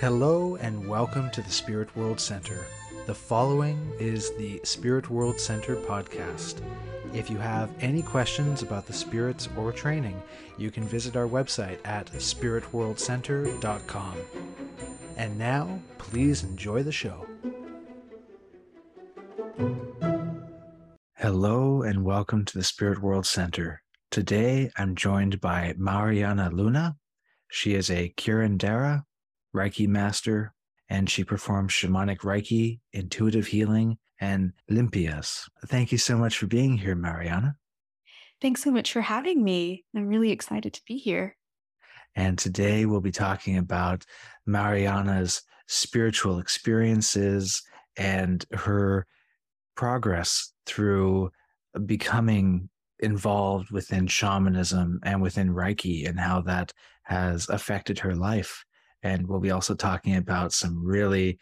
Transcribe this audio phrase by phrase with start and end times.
[0.00, 2.64] Hello and welcome to the Spirit World Center.
[3.06, 6.62] The following is the Spirit World Center podcast.
[7.12, 10.22] If you have any questions about the spirits or training,
[10.56, 14.14] you can visit our website at spiritworldcenter.com.
[15.16, 17.26] And now, please enjoy the show.
[21.16, 23.82] Hello and welcome to the Spirit World Center.
[24.12, 26.94] Today I'm joined by Mariana Luna.
[27.50, 29.02] She is a curandera,
[29.54, 30.52] Reiki master,
[30.88, 35.48] and she performs shamanic Reiki, intuitive healing, and limpias.
[35.66, 37.56] Thank you so much for being here, Mariana.
[38.40, 39.84] Thanks so much for having me.
[39.96, 41.36] I'm really excited to be here.
[42.14, 44.04] And today we'll be talking about
[44.46, 47.62] Mariana's spiritual experiences
[47.96, 49.06] and her
[49.76, 51.30] progress through
[51.84, 52.68] becoming
[53.00, 56.72] involved within shamanism and within Reiki and how that
[57.04, 58.64] has affected her life.
[59.02, 61.38] And we'll be also talking about some really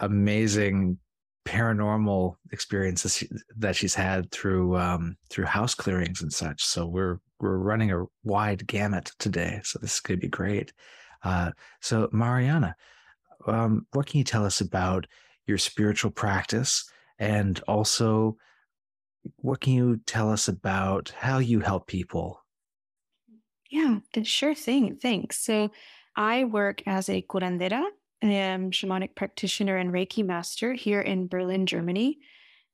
[0.00, 0.98] amazing
[1.46, 3.22] paranormal experiences
[3.56, 6.64] that she's had through um, through house clearings and such.
[6.64, 9.60] So we're we're running a wide gamut today.
[9.62, 10.72] So this to be great.
[11.22, 12.74] Uh, so Mariana,
[13.46, 15.06] um, what can you tell us about
[15.46, 18.36] your spiritual practice, and also
[19.36, 22.40] what can you tell us about how you help people?
[23.70, 24.96] Yeah, sure thing.
[24.96, 25.38] Thanks.
[25.38, 25.70] So
[26.16, 27.84] I work as a curandera,
[28.22, 32.18] um, shamanic practitioner and Reiki master here in Berlin, Germany.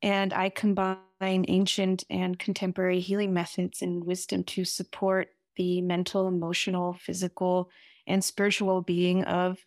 [0.00, 6.94] And I combine ancient and contemporary healing methods and wisdom to support the mental, emotional,
[6.94, 7.70] physical,
[8.06, 9.58] and spiritual being of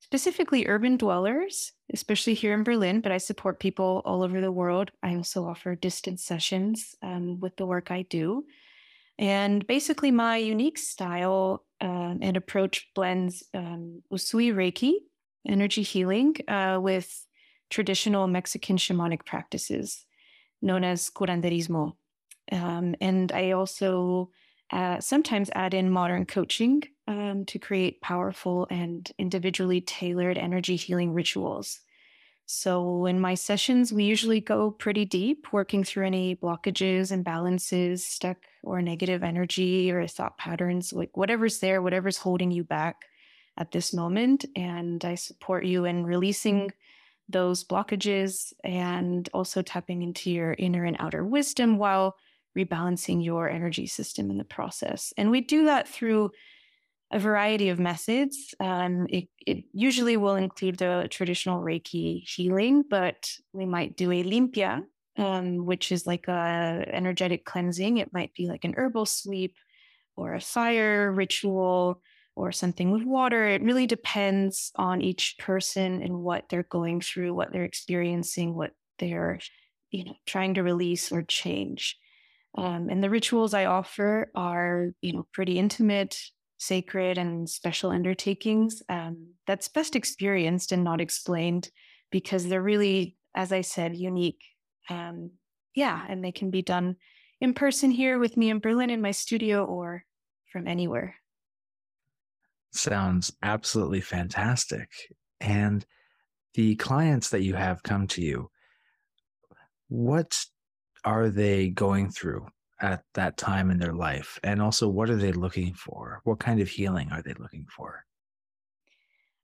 [0.00, 4.90] specifically urban dwellers, especially here in Berlin, but I support people all over the world.
[5.02, 8.44] I also offer distance sessions um, with the work I do.
[9.18, 14.94] And basically, my unique style uh, and approach blends um, Usui Reiki,
[15.46, 17.26] energy healing, uh, with
[17.68, 20.06] traditional Mexican shamanic practices
[20.62, 21.92] known as curanderismo.
[22.50, 24.30] Um, and I also
[24.72, 31.12] uh, sometimes add in modern coaching um, to create powerful and individually tailored energy healing
[31.12, 31.80] rituals.
[32.46, 38.36] So, in my sessions, we usually go pretty deep, working through any blockages, imbalances, stuck
[38.62, 42.96] or negative energy or thought patterns, like whatever's there, whatever's holding you back
[43.56, 44.44] at this moment.
[44.56, 46.70] And I support you in releasing
[47.28, 52.16] those blockages and also tapping into your inner and outer wisdom while
[52.56, 55.12] rebalancing your energy system in the process.
[55.16, 56.30] And we do that through
[57.14, 58.54] a variety of methods.
[58.58, 64.24] Um, it, it, usually will include the traditional Reiki healing, but we might do a
[64.24, 64.82] limpia,
[65.16, 67.98] um, which is like a energetic cleansing.
[67.98, 69.54] It might be like an herbal sweep
[70.16, 72.02] or a fire ritual
[72.34, 73.46] or something with water.
[73.46, 78.72] It really depends on each person and what they're going through, what they're experiencing, what
[78.98, 79.38] they're,
[79.92, 81.96] you know, trying to release or change.
[82.56, 86.18] Um, and the rituals I offer are, you know, pretty intimate,
[86.56, 91.70] sacred and special undertakings um, that's best experienced and not explained
[92.10, 94.42] because they're really, as I said, unique.
[94.88, 95.32] Um,
[95.74, 96.96] yeah, and they can be done
[97.40, 100.04] in person here with me in Berlin in my studio or
[100.52, 101.16] from anywhere.
[102.72, 104.90] Sounds absolutely fantastic.
[105.40, 105.84] And
[106.54, 108.50] the clients that you have come to you,
[109.88, 110.44] what
[111.04, 112.46] are they going through?
[112.80, 114.38] At that time in their life?
[114.42, 116.20] And also, what are they looking for?
[116.24, 118.04] What kind of healing are they looking for?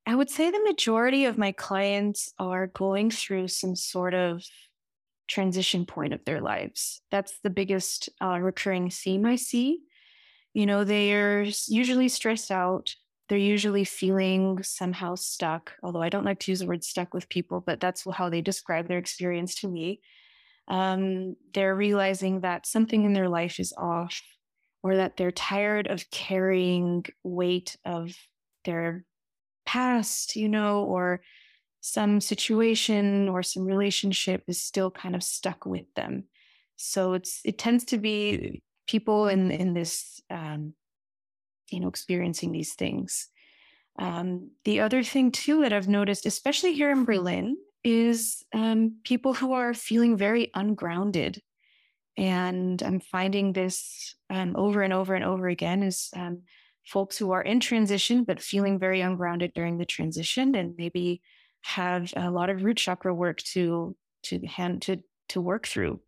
[0.07, 4.43] I would say the majority of my clients are going through some sort of
[5.29, 7.03] transition point of their lives.
[7.11, 9.81] That's the biggest uh, recurring theme I see.
[10.53, 12.95] You know, they're usually stressed out.
[13.29, 17.29] They're usually feeling somehow stuck, although I don't like to use the word stuck with
[17.29, 20.01] people, but that's how they describe their experience to me
[20.69, 24.23] um, they're realizing that something in their life is off
[24.83, 28.13] or that they're tired of carrying weight of
[28.65, 29.05] their
[29.67, 31.21] past, you know, or
[31.81, 36.25] some situation or some relationship is still kind of stuck with them.
[36.77, 40.75] So it's it tends to be people in in this um,
[41.71, 43.29] you know experiencing these things.
[43.99, 49.35] Um, the other thing too that I've noticed, especially here in Berlin, is um, people
[49.35, 51.41] who are feeling very ungrounded.
[52.17, 56.43] And I'm finding this um, over and over and over again is um,
[56.85, 61.23] folks who are in transition, but feeling very ungrounded during the transition and maybe
[61.63, 64.99] have a lot of root chakra work to, to hand to,
[65.29, 66.01] to work through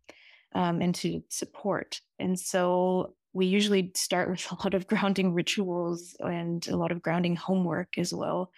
[0.53, 2.01] um, and to support.
[2.19, 7.01] And so we usually start with a lot of grounding rituals and a lot of
[7.01, 8.51] grounding homework as well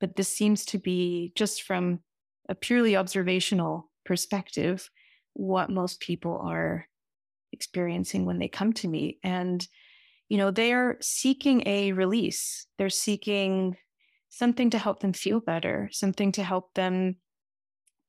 [0.00, 2.00] But this seems to be just from
[2.48, 4.88] a purely observational perspective
[5.34, 6.86] what most people are
[7.52, 9.18] experiencing when they come to me.
[9.22, 9.66] And,
[10.28, 13.76] you know, they are seeking a release, they're seeking
[14.28, 17.16] something to help them feel better, something to help them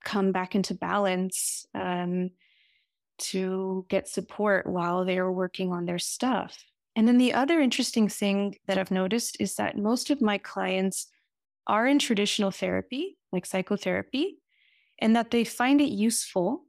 [0.04, 2.32] come back into balance, um,
[3.18, 6.58] to get support while they are working on their stuff.
[6.96, 11.08] And then the other interesting thing that I've noticed is that most of my clients
[11.68, 14.40] are in traditional therapy, like psychotherapy,
[15.00, 16.64] and that they find it useful,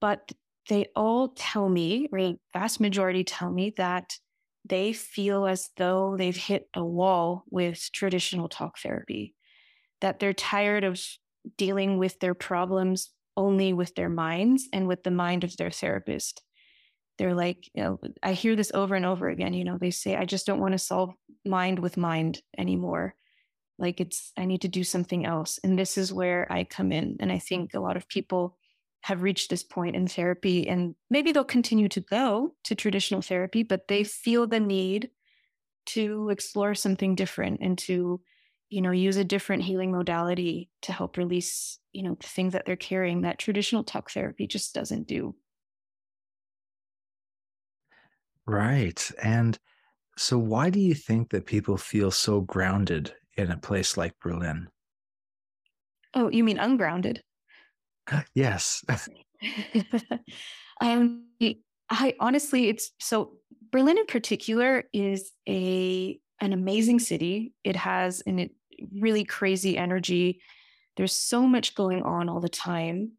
[0.00, 0.32] but
[0.68, 4.12] they all tell me, or the vast majority tell me that
[4.64, 9.34] they feel as though they've hit a wall with traditional talk therapy,
[10.00, 11.00] that they're tired of
[11.56, 16.42] dealing with their problems only with their minds and with the mind of their therapist.
[17.18, 19.54] They're like, you know, I hear this over and over again.
[19.54, 21.10] You know, they say, I just don't want to solve
[21.44, 23.14] mind with mind anymore.
[23.82, 25.58] Like it's, I need to do something else.
[25.62, 27.16] And this is where I come in.
[27.20, 28.56] And I think a lot of people
[29.02, 33.64] have reached this point in therapy and maybe they'll continue to go to traditional therapy,
[33.64, 35.10] but they feel the need
[35.86, 38.20] to explore something different and to,
[38.70, 42.64] you know, use a different healing modality to help release, you know, the things that
[42.64, 45.34] they're carrying that traditional talk therapy just doesn't do.
[48.46, 49.10] Right.
[49.22, 49.58] And
[50.16, 54.68] so why do you think that people feel so grounded in a place like Berlin?
[56.14, 57.22] Oh, you mean ungrounded?
[58.34, 58.84] Yes.
[60.80, 61.24] um,
[61.88, 63.34] I honestly, it's so
[63.70, 67.52] Berlin in particular is a an amazing city.
[67.62, 68.50] It has an it
[68.98, 70.40] really crazy energy.
[70.96, 73.12] There's so much going on all the time.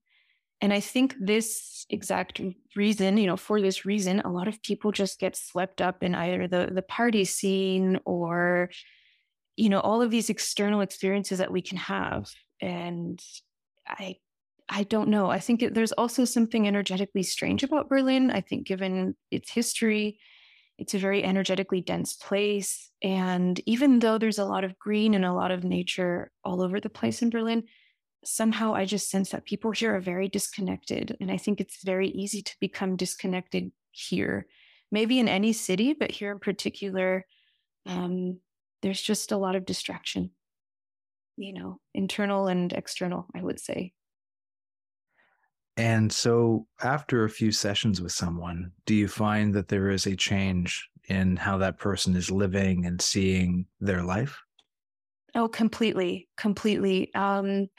[0.59, 2.41] And I think this exact
[2.75, 6.15] reason, you know, for this reason, a lot of people just get swept up in
[6.15, 8.69] either the the party scene or
[9.55, 12.29] you know all of these external experiences that we can have
[12.61, 13.21] and
[13.87, 14.15] i
[14.69, 15.29] i don't know.
[15.29, 18.31] I think it, there's also something energetically strange about berlin.
[18.31, 20.19] I think given its history
[20.79, 25.23] it's a very energetically dense place and even though there's a lot of green and
[25.23, 27.63] a lot of nature all over the place in berlin
[28.25, 32.09] somehow i just sense that people here are very disconnected and i think it's very
[32.09, 34.47] easy to become disconnected here.
[34.91, 37.25] Maybe in any city but here in particular
[37.85, 38.39] um,
[38.83, 40.31] there's just a lot of distraction,
[41.37, 43.93] you know, internal and external, I would say.
[45.75, 50.15] And so, after a few sessions with someone, do you find that there is a
[50.15, 54.39] change in how that person is living and seeing their life?
[55.33, 57.11] Oh, completely, completely.
[57.15, 57.69] Um,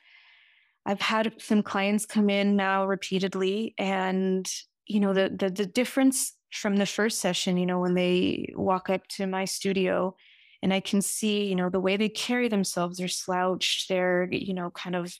[0.86, 4.50] I've had some clients come in now repeatedly, and
[4.86, 7.56] you know the, the the difference from the first session.
[7.56, 10.16] You know, when they walk up to my studio,
[10.64, 14.54] and I can see, you know, the way they carry themselves, they're slouched, they're, you
[14.54, 15.14] know, kind of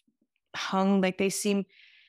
[0.57, 1.67] hung, like they seem,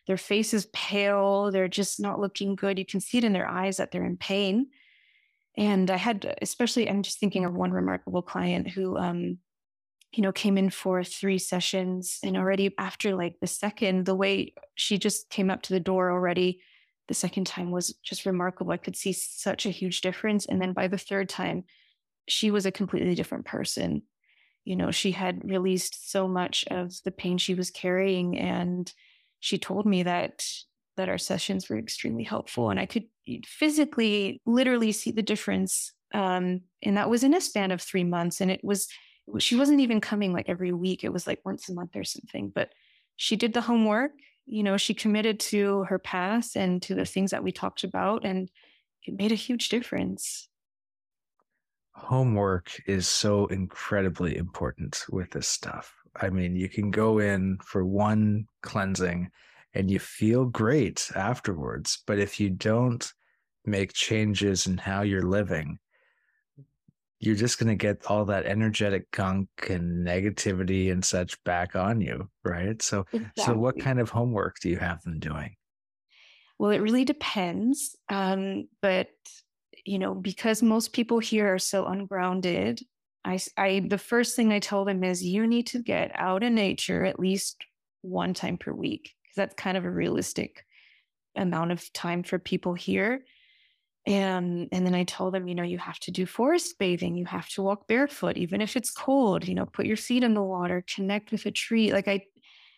[0.08, 2.80] their face is pale, they're just not looking good.
[2.80, 4.68] You can see it in their eyes that they're in pain.
[5.58, 9.40] And I had, especially, I'm just thinking of one remarkable client who, um,
[10.14, 14.54] you know, came in for three sessions and already after like the second, the way
[14.76, 16.62] she just came up to the door already,
[17.10, 18.72] the second time was just remarkable.
[18.72, 20.46] I could see such a huge difference.
[20.46, 21.66] And then by the third time,
[22.28, 24.04] she was a completely different person.
[24.64, 28.92] You know, she had released so much of the pain she was carrying and
[29.40, 30.46] she told me that
[30.98, 33.04] that our sessions were extremely helpful and I could
[33.46, 38.40] physically literally see the difference um, and that was in a span of 3 months
[38.40, 38.88] and it was
[39.40, 41.04] she wasn't even coming like every week.
[41.04, 42.70] It was like once a month or something but
[43.18, 44.12] she did the homework.
[44.48, 48.26] You know she committed to her past and to the things that we talked about
[48.26, 48.50] and
[49.04, 50.48] it made a huge difference
[51.96, 55.94] homework is so incredibly important with this stuff.
[56.16, 59.32] I mean, you can go in for one cleansing
[59.74, 62.04] and you feel great afterwards.
[62.06, 63.12] But if you don't
[63.66, 65.80] make changes in how you're living,
[67.20, 72.02] you're just going to get all that energetic gunk and negativity and such back on
[72.02, 72.82] you, right?
[72.82, 73.44] So, exactly.
[73.44, 75.56] so what kind of homework do you have them doing?
[76.60, 77.96] Well, it really depends.
[78.10, 79.08] Um, but
[79.86, 82.82] you know, because most people here are so ungrounded,
[83.24, 86.56] I, I, the first thing I tell them is you need to get out in
[86.56, 87.64] nature at least
[88.02, 90.64] one time per week because that's kind of a realistic
[91.36, 93.24] amount of time for people here.
[94.08, 97.26] And and then I tell them, you know, you have to do forest bathing, you
[97.26, 100.44] have to walk barefoot, even if it's cold, you know, put your feet in the
[100.44, 101.92] water, connect with a tree.
[101.92, 102.26] Like I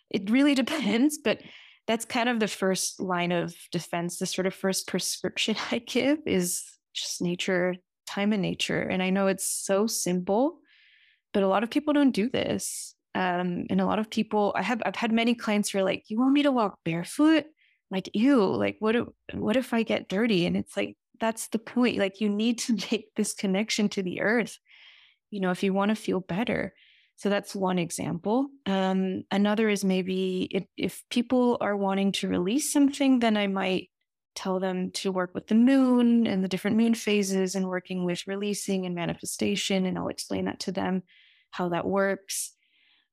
[0.09, 1.41] it really depends, but
[1.85, 4.17] that's kind of the first line of defense.
[4.17, 6.63] The sort of first prescription I give is
[6.97, 7.75] just nature,
[8.07, 8.81] time in nature.
[8.81, 10.59] And I know it's so simple,
[11.33, 12.95] but a lot of people don't do this.
[13.15, 16.03] Um, and a lot of people, I have, I've had many clients who are like,
[16.07, 17.45] "You want me to walk barefoot?"
[17.91, 18.95] Like, ew, like what?
[18.95, 20.45] If, what if I get dirty?
[20.45, 21.97] And it's like that's the point.
[21.97, 24.57] Like, you need to make this connection to the earth.
[25.31, 26.73] You know, if you want to feel better.
[27.17, 28.49] So that's one example.
[28.67, 33.89] Um, another is maybe if, if people are wanting to release something, then I might
[34.37, 38.27] tell them to work with the moon and the different moon phases and working with
[38.27, 39.85] releasing and manifestation.
[39.85, 41.01] And I'll explain that to them,
[41.49, 42.53] how that works.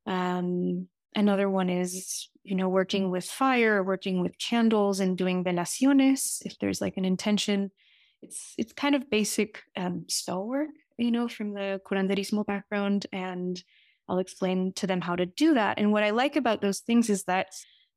[0.06, 6.44] Um, another one is, you know, working with fire, working with candles and doing velaciones.
[6.44, 7.70] If there's like an intention,
[8.20, 13.06] it's, it's kind of basic um, spell work, you know, from the curanderismo background.
[13.12, 13.62] And
[14.08, 15.78] I'll explain to them how to do that.
[15.78, 17.46] And what I like about those things is that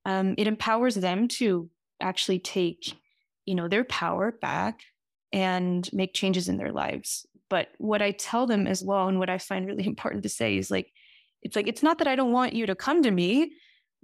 [0.06, 1.70] um, it empowers them to
[2.00, 2.96] actually take,
[3.48, 4.82] you know, their power back
[5.34, 7.26] and make changes in their lives.
[7.50, 10.58] But what I tell them as well, and what I find really important to say
[10.58, 10.92] is like,
[11.42, 13.54] it's like, it's not that I don't want you to come to me,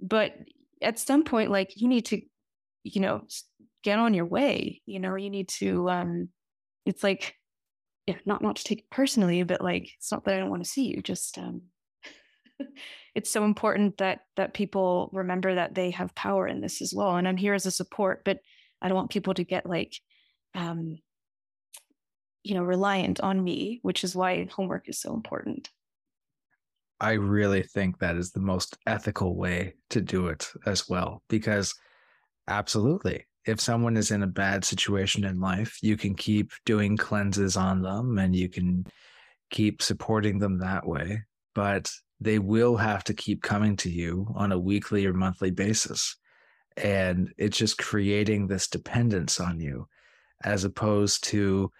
[0.00, 0.34] but
[0.82, 2.20] at some point, like, you need to,
[2.82, 3.22] you know,
[3.82, 4.80] get on your way.
[4.86, 6.28] You know, you need to, um,
[6.86, 7.34] it's like,
[8.06, 10.64] yeah, not not to take it personally, but like, it's not that I don't want
[10.64, 11.02] to see you.
[11.02, 11.62] Just, um,
[13.14, 17.16] it's so important that that people remember that they have power in this as well.
[17.16, 18.38] And I'm here as a support, but
[18.80, 19.94] I don't want people to get like
[20.54, 20.98] um
[22.42, 25.70] you know reliant on me, which is why homework is so important.
[27.00, 31.74] I really think that is the most ethical way to do it as well because
[32.46, 37.56] absolutely if someone is in a bad situation in life, you can keep doing cleanses
[37.56, 38.86] on them and you can
[39.50, 41.22] keep supporting them that way.
[41.54, 41.90] But
[42.20, 46.16] they will have to keep coming to you on a weekly or monthly basis.
[46.76, 49.86] And it's just creating this dependence on you,
[50.42, 51.70] as opposed to,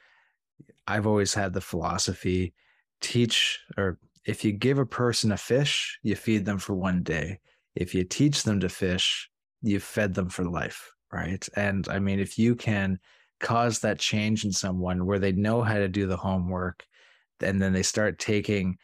[0.86, 2.54] I've always had the philosophy
[3.00, 7.40] teach, or if you give a person a fish, you feed them for one day.
[7.74, 9.28] If you teach them to fish,
[9.62, 10.92] you fed them for life.
[11.12, 11.46] Right.
[11.56, 12.98] And I mean, if you can
[13.40, 16.84] cause that change in someone where they know how to do the homework,
[17.40, 18.78] and then they start taking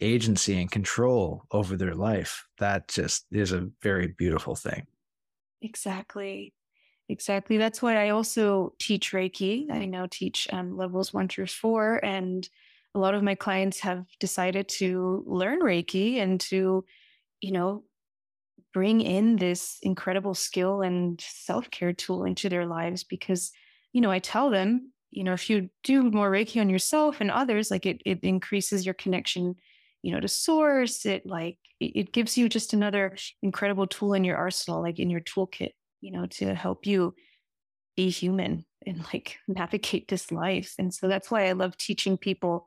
[0.00, 2.46] agency and control over their life.
[2.58, 4.86] That just is a very beautiful thing.
[5.62, 6.52] Exactly.
[7.08, 7.56] Exactly.
[7.56, 9.70] That's why I also teach Reiki.
[9.70, 12.04] I now teach um, levels one through four.
[12.04, 12.48] And
[12.94, 16.84] a lot of my clients have decided to learn Reiki and to,
[17.40, 17.84] you know,
[18.74, 23.52] bring in this incredible skill and self care tool into their lives because,
[23.92, 27.30] you know, I tell them, you know, if you do more Reiki on yourself and
[27.30, 29.56] others, like it, it increases your connection
[30.02, 34.36] you know to source it like it gives you just another incredible tool in your
[34.36, 37.14] arsenal like in your toolkit you know to help you
[37.96, 40.74] be human and like navigate this life.
[40.78, 42.66] And so that's why i love teaching people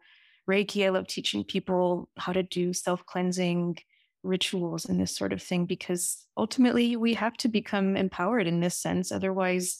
[0.49, 0.85] reiki.
[0.85, 3.77] I love teaching people how to do self-cleansing
[4.23, 8.75] rituals and this sort of thing because ultimately we have to become empowered in this
[8.75, 9.77] sense otherwise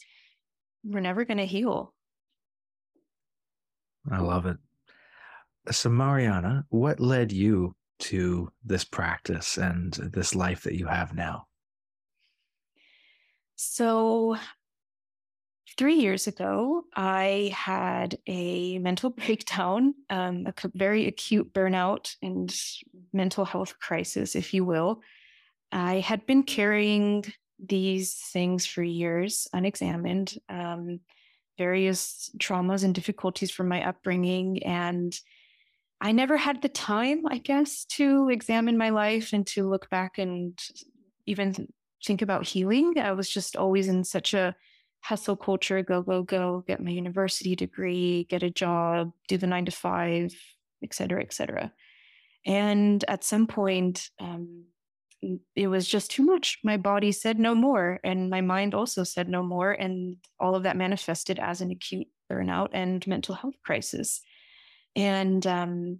[0.82, 1.92] we're never going to heal.
[4.10, 4.56] I love it
[5.70, 11.46] so, Mariana, what led you to this practice and this life that you have now?
[13.56, 14.36] So,
[15.76, 22.54] three years ago, I had a mental breakdown, um, a very acute burnout and
[23.12, 25.02] mental health crisis, if you will.
[25.72, 27.24] I had been carrying
[27.58, 31.00] these things for years unexamined, um,
[31.58, 34.62] various traumas and difficulties from my upbringing.
[34.62, 35.18] And
[36.00, 40.18] I never had the time, I guess, to examine my life and to look back
[40.18, 40.58] and
[41.26, 41.68] even
[42.04, 42.98] think about healing.
[42.98, 44.54] I was just always in such a
[45.02, 49.64] hustle culture go, go, go, get my university degree, get a job, do the nine
[49.66, 50.34] to five,
[50.82, 51.72] et cetera, et cetera.
[52.46, 54.64] And at some point, um,
[55.54, 56.58] it was just too much.
[56.64, 59.70] My body said no more, and my mind also said no more.
[59.70, 64.22] And all of that manifested as an acute burnout and mental health crisis.
[64.96, 65.98] And um,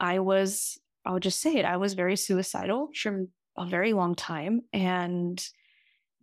[0.00, 4.62] I was, I'll just say it, I was very suicidal for a very long time.
[4.72, 5.44] And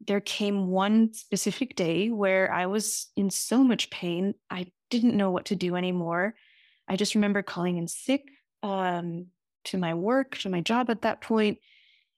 [0.07, 4.33] there came one specific day where I was in so much pain.
[4.49, 6.35] I didn't know what to do anymore.
[6.87, 8.23] I just remember calling in sick
[8.63, 9.27] um,
[9.65, 11.59] to my work, to my job at that point,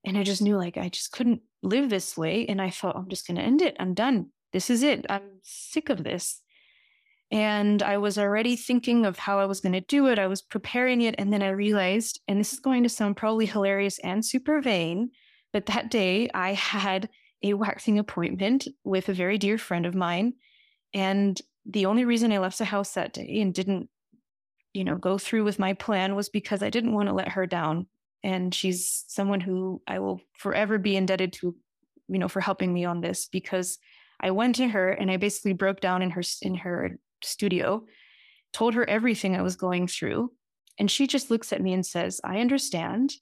[0.03, 2.45] And I just knew like I just couldn't live this way.
[2.47, 3.75] And I thought, I'm just going to end it.
[3.79, 4.27] I'm done.
[4.53, 5.05] This is it.
[5.09, 6.41] I'm sick of this.
[7.31, 10.19] And I was already thinking of how I was going to do it.
[10.19, 11.15] I was preparing it.
[11.17, 15.11] And then I realized, and this is going to sound probably hilarious and super vain,
[15.53, 17.09] but that day I had
[17.41, 20.33] a waxing appointment with a very dear friend of mine.
[20.93, 23.89] And the only reason I left the house that day and didn't,
[24.73, 27.45] you know, go through with my plan was because I didn't want to let her
[27.45, 27.87] down.
[28.23, 31.55] And she's someone who I will forever be indebted to,
[32.09, 33.79] you know, for helping me on this because
[34.19, 37.85] I went to her and I basically broke down in her in her studio,
[38.53, 40.31] told her everything I was going through,
[40.77, 43.13] and she just looks at me and says, "I understand.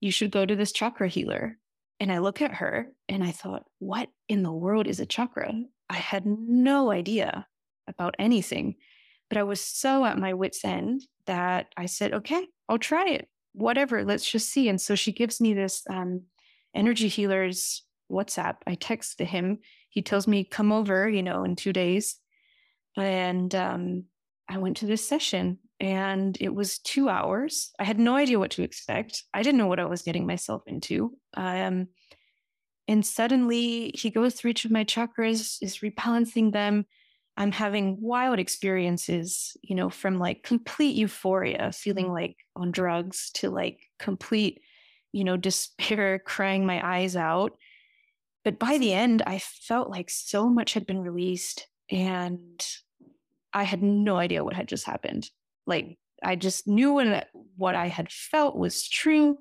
[0.00, 1.58] You should go to this chakra healer."
[1.98, 5.52] And I look at her and I thought, "What in the world is a chakra?"
[5.88, 7.46] I had no idea
[7.86, 8.76] about anything,
[9.28, 13.28] but I was so at my wits end that I said, "Okay, I'll try it.
[13.52, 16.22] Whatever, let's just see." And so she gives me this um,
[16.74, 18.56] energy healers WhatsApp.
[18.66, 19.60] I text to him
[19.90, 22.16] he tells me come over you know in two days
[22.96, 24.04] and um,
[24.48, 27.72] i went to this session and it was two hours.
[27.78, 29.24] I had no idea what to expect.
[29.32, 31.16] I didn't know what i was getting myself into.
[31.34, 31.88] Um,
[32.86, 36.84] and suddenly he goes through each of my chakras is rebalancing them.
[37.36, 43.48] I'm having wild experiences you know from like complete euphoria feeling like on drugs to
[43.48, 44.60] like complete
[45.12, 47.56] you know despair crying my eyes out.
[48.44, 52.66] But by the end, I felt like so much had been released and
[53.52, 55.28] I had no idea what had just happened.
[55.66, 57.24] Like I just knew when
[57.56, 59.38] what I had felt was true.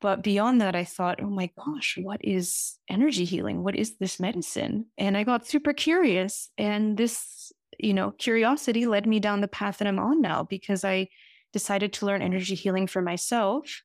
[0.00, 3.62] But beyond that, I thought, oh my gosh, what is energy healing?
[3.62, 4.86] What is this medicine?
[4.96, 6.50] And I got super curious.
[6.56, 10.84] And this, you know, curiosity led me down the path that I'm on now because
[10.84, 11.08] I
[11.52, 13.82] decided to learn energy healing for myself.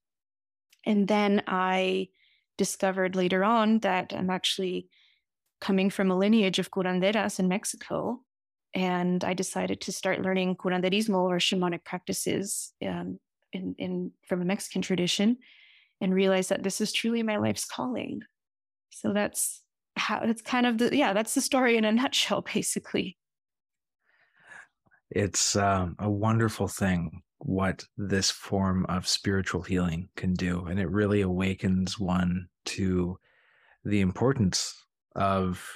[0.86, 2.10] And then I
[2.58, 4.88] discovered later on that I'm actually
[5.62, 8.22] coming from a lineage of curanderas in Mexico.
[8.74, 13.20] And I decided to start learning curanderismo or shamanic practices um,
[13.54, 15.38] in, in, from a Mexican tradition
[16.02, 18.22] and realized that this is truly my life's calling.
[18.90, 19.62] So that's
[19.96, 23.18] how it's kind of the, yeah, that's the story in a nutshell, basically.
[25.10, 30.66] It's um, a wonderful thing what this form of spiritual healing can do.
[30.66, 33.20] And it really awakens one to
[33.84, 34.85] the importance
[35.16, 35.68] of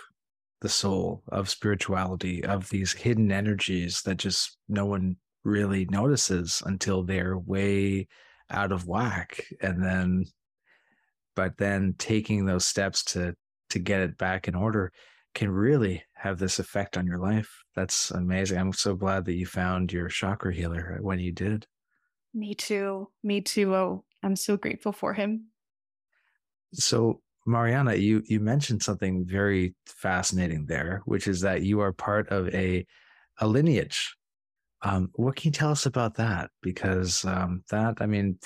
[0.62, 7.04] the soul, of spirituality, of these hidden energies that just no one really notices until
[7.04, 8.08] they're way
[8.49, 9.45] out of whack.
[9.62, 10.25] And then,
[11.36, 13.36] but then taking those steps to
[13.69, 14.91] to get it back in order
[15.36, 17.63] can really have this effect on your life.
[17.75, 18.58] That's amazing.
[18.58, 21.67] I'm so glad that you found your chakra healer when you did.
[22.34, 23.10] Me too.
[23.23, 23.75] Me too.
[23.75, 25.45] Oh, I'm so grateful for him.
[26.73, 32.30] So, Mariana, you you mentioned something very fascinating there, which is that you are part
[32.30, 32.86] of a
[33.39, 34.15] a lineage.
[34.82, 36.52] Um, what can you tell us about that?
[36.62, 38.39] Because um, that, I mean,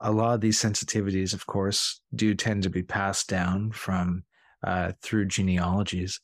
[0.00, 4.24] a lot of these sensitivities, of course, do tend to be passed down from
[4.64, 6.20] uh, through genealogies.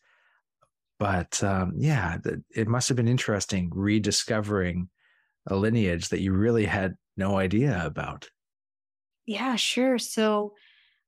[0.98, 2.18] But um, yeah,
[2.54, 4.88] it must have been interesting rediscovering
[5.48, 8.28] a lineage that you really had no idea about.
[9.26, 9.98] Yeah, sure.
[9.98, 10.54] So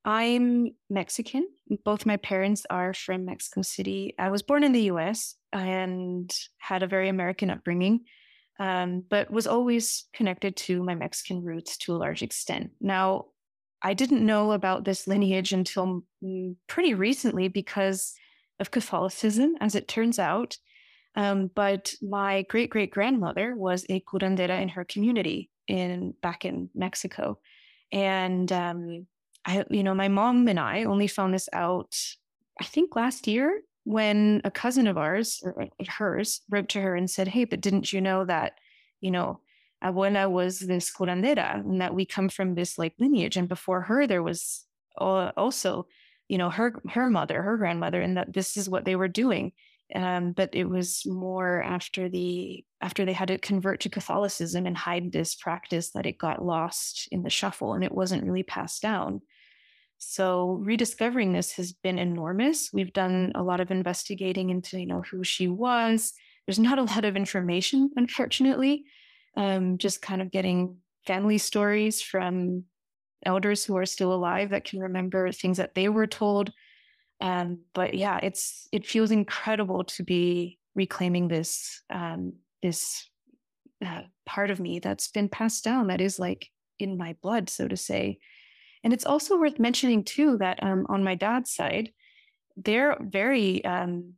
[0.07, 1.49] I'm Mexican.
[1.85, 4.14] Both my parents are from Mexico City.
[4.21, 8.05] I was born in the US and had a very American upbringing,
[8.61, 12.71] um, but was always connected to my Mexican roots to a large extent.
[12.81, 13.27] Now,
[13.83, 16.05] I didn't know about this lineage until
[16.69, 18.14] pretty recently because
[18.61, 20.57] of Catholicism, as it turns out.
[21.16, 26.71] Um, but my great great grandmother was a curandera in her community in back in
[26.75, 27.38] Mexico,
[27.90, 29.07] and um,
[29.46, 31.96] I, you know, my mom and I only found this out,
[32.61, 37.09] I think last year when a cousin of ours or hers wrote to her and
[37.09, 38.54] said, "Hey, but didn't you know that,
[39.00, 39.40] you know,
[39.85, 44.06] abuela was this curandera and that we come from this like lineage, and before her
[44.06, 44.64] there was
[44.98, 45.87] also,
[46.28, 49.52] you know, her her mother, her grandmother, and that this is what they were doing."
[49.94, 54.76] Um, but it was more after the after they had to convert to Catholicism and
[54.76, 58.82] hide this practice that it got lost in the shuffle and it wasn't really passed
[58.82, 59.20] down.
[59.98, 62.70] So rediscovering this has been enormous.
[62.72, 66.12] We've done a lot of investigating into you know who she was.
[66.46, 68.85] There's not a lot of information, unfortunately.
[69.37, 72.64] Um, just kind of getting family stories from
[73.24, 76.52] elders who are still alive that can remember things that they were told
[77.20, 83.09] um, but yeah, it's it feels incredible to be reclaiming this um, this
[83.85, 87.68] uh, part of me that's been passed down that is like in my blood, so
[87.68, 88.18] to say.
[88.85, 91.91] And it's also worth mentioning too that um, on my dad's side,
[92.57, 94.15] they're very um,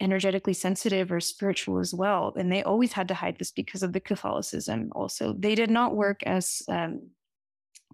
[0.00, 3.92] energetically sensitive or spiritual as well, and they always had to hide this because of
[3.92, 4.90] the Catholicism.
[4.92, 7.10] Also, they did not work as um,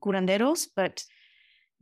[0.02, 1.04] curanderos, but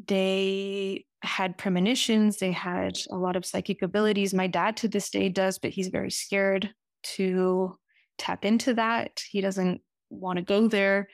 [0.07, 4.35] they had premonitions, they had a lot of psychic abilities.
[4.35, 6.75] My dad to this day does, but he's very scared
[7.15, 7.79] to
[8.19, 9.23] tap into that.
[9.31, 11.09] He doesn't want to go there.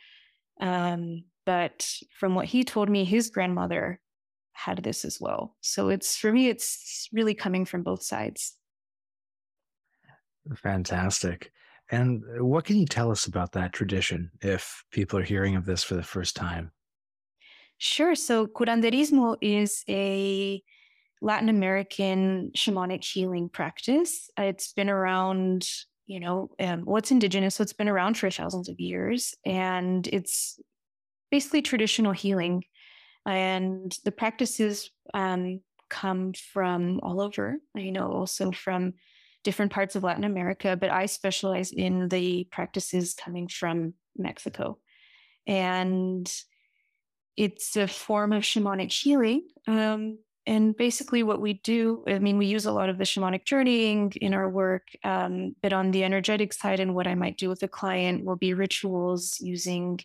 [0.60, 1.84] Um, but
[2.16, 3.98] from what he told me, his grandmother
[4.52, 5.56] had this as well.
[5.60, 8.54] So it's for me, it's really coming from both sides.
[10.54, 11.50] Fantastic.
[11.90, 15.82] And what can you tell us about that tradition if people are hearing of this
[15.82, 16.70] for the first time?
[17.78, 18.14] Sure.
[18.14, 20.62] So curanderismo is a
[21.20, 24.30] Latin American shamanic healing practice.
[24.38, 25.68] It's been around,
[26.06, 30.60] you know, um, well, indigenous, so it's been around for thousands of years, and it's
[31.30, 32.64] basically traditional healing.
[33.26, 37.58] And the practices um, come from all over.
[37.74, 38.94] You know, also from
[39.42, 44.78] different parts of Latin America, but I specialize in the practices coming from Mexico.
[45.46, 46.30] And
[47.36, 49.48] it's a form of shamanic healing.
[49.66, 53.44] Um, and basically, what we do, I mean, we use a lot of the shamanic
[53.44, 57.48] journeying in our work, um, but on the energetic side, and what I might do
[57.48, 60.00] with a client will be rituals using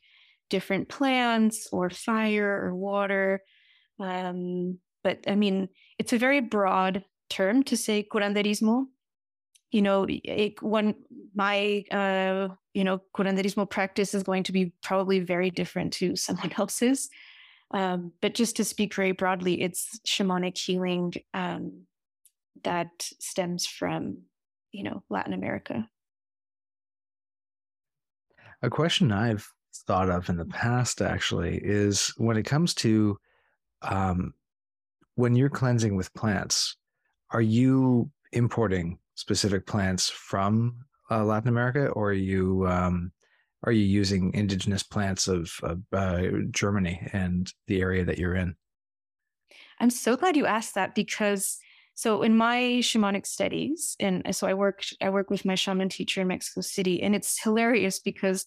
[0.49, 3.41] different plants or fire or water.
[3.99, 8.85] Um, but I mean, it's a very broad term to say curanderismo
[9.75, 10.95] you know, it, when
[11.33, 16.53] my, uh, you know, curanderismo practice is going to be probably very different to someone
[16.57, 17.09] else's.
[17.71, 21.81] Um, but just to speak very broadly, it's shamanic healing um,
[22.63, 22.87] that
[23.19, 24.19] stems from,
[24.71, 25.89] you know, Latin America.
[28.61, 29.51] A question I've
[29.87, 33.17] thought of in the past actually is when it comes to
[33.81, 34.33] um,
[35.15, 36.77] when you're cleansing with plants,
[37.31, 40.77] are you importing specific plants from
[41.09, 43.11] uh, Latin America, or are you um,
[43.63, 48.55] are you using indigenous plants of, of uh, Germany and the area that you're in?
[49.79, 51.57] I'm so glad you asked that because
[51.95, 56.21] so in my shamanic studies, and so I work I work with my shaman teacher
[56.21, 58.45] in Mexico City, and it's hilarious because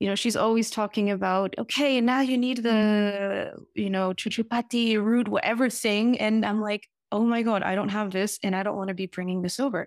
[0.00, 5.28] you know she's always talking about okay now you need the you know chuchupate root
[5.28, 8.76] whatever thing, and I'm like oh my God, I don't have this and I don't
[8.76, 9.86] want to be bringing this over.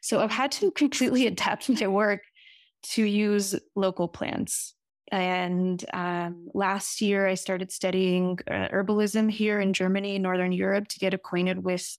[0.00, 2.22] So I've had to completely adapt my work
[2.94, 4.74] to use local plants.
[5.10, 10.98] And um, last year, I started studying uh, herbalism here in Germany, Northern Europe, to
[10.98, 11.98] get acquainted with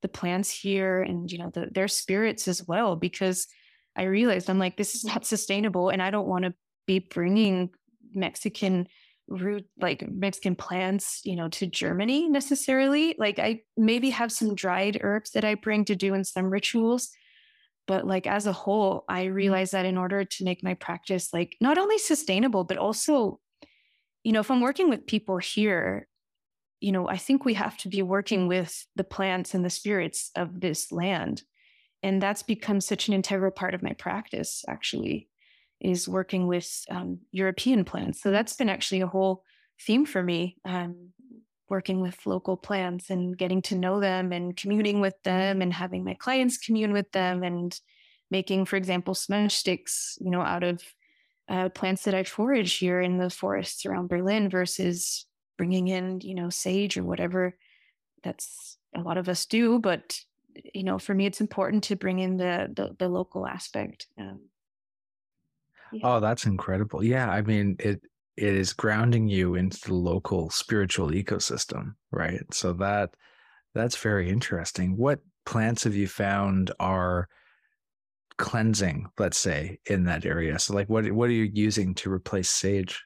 [0.00, 2.94] the plants here and you know the, their spirits as well.
[2.94, 3.48] Because
[3.96, 6.54] I realized I'm like, this is not sustainable, and I don't want to
[6.86, 7.70] be bringing
[8.14, 8.88] Mexican
[9.28, 13.14] root like Mexican plants, you know, to Germany necessarily.
[13.18, 17.08] Like I maybe have some dried herbs that I bring to do in some rituals.
[17.86, 19.34] But like as a whole, I mm-hmm.
[19.34, 23.40] realize that in order to make my practice like not only sustainable, but also,
[24.22, 26.08] you know, if I'm working with people here,
[26.80, 30.30] you know, I think we have to be working with the plants and the spirits
[30.36, 31.42] of this land.
[32.02, 35.28] And that's become such an integral part of my practice, actually
[35.82, 38.22] is working with um, European plants.
[38.22, 39.42] So that's been actually a whole
[39.80, 41.08] theme for me, um,
[41.68, 46.04] working with local plants and getting to know them and communing with them and having
[46.04, 47.78] my clients commune with them and
[48.30, 50.82] making, for example, smudge sticks, you know, out of
[51.48, 55.26] uh, plants that I forage here in the forests around Berlin versus
[55.58, 57.56] bringing in, you know, sage or whatever.
[58.22, 60.20] That's a lot of us do, but
[60.74, 64.06] you know, for me, it's important to bring in the the, the local aspect.
[64.18, 64.40] Um,
[65.92, 66.00] yeah.
[66.02, 67.04] Oh, that's incredible.
[67.04, 68.02] Yeah, I mean, it
[68.36, 72.42] it is grounding you into the local spiritual ecosystem, right?
[72.52, 73.10] So that
[73.74, 74.96] that's very interesting.
[74.96, 77.28] What plants have you found are
[78.38, 80.58] cleansing, let's say, in that area?
[80.58, 83.02] So like what what are you using to replace sage?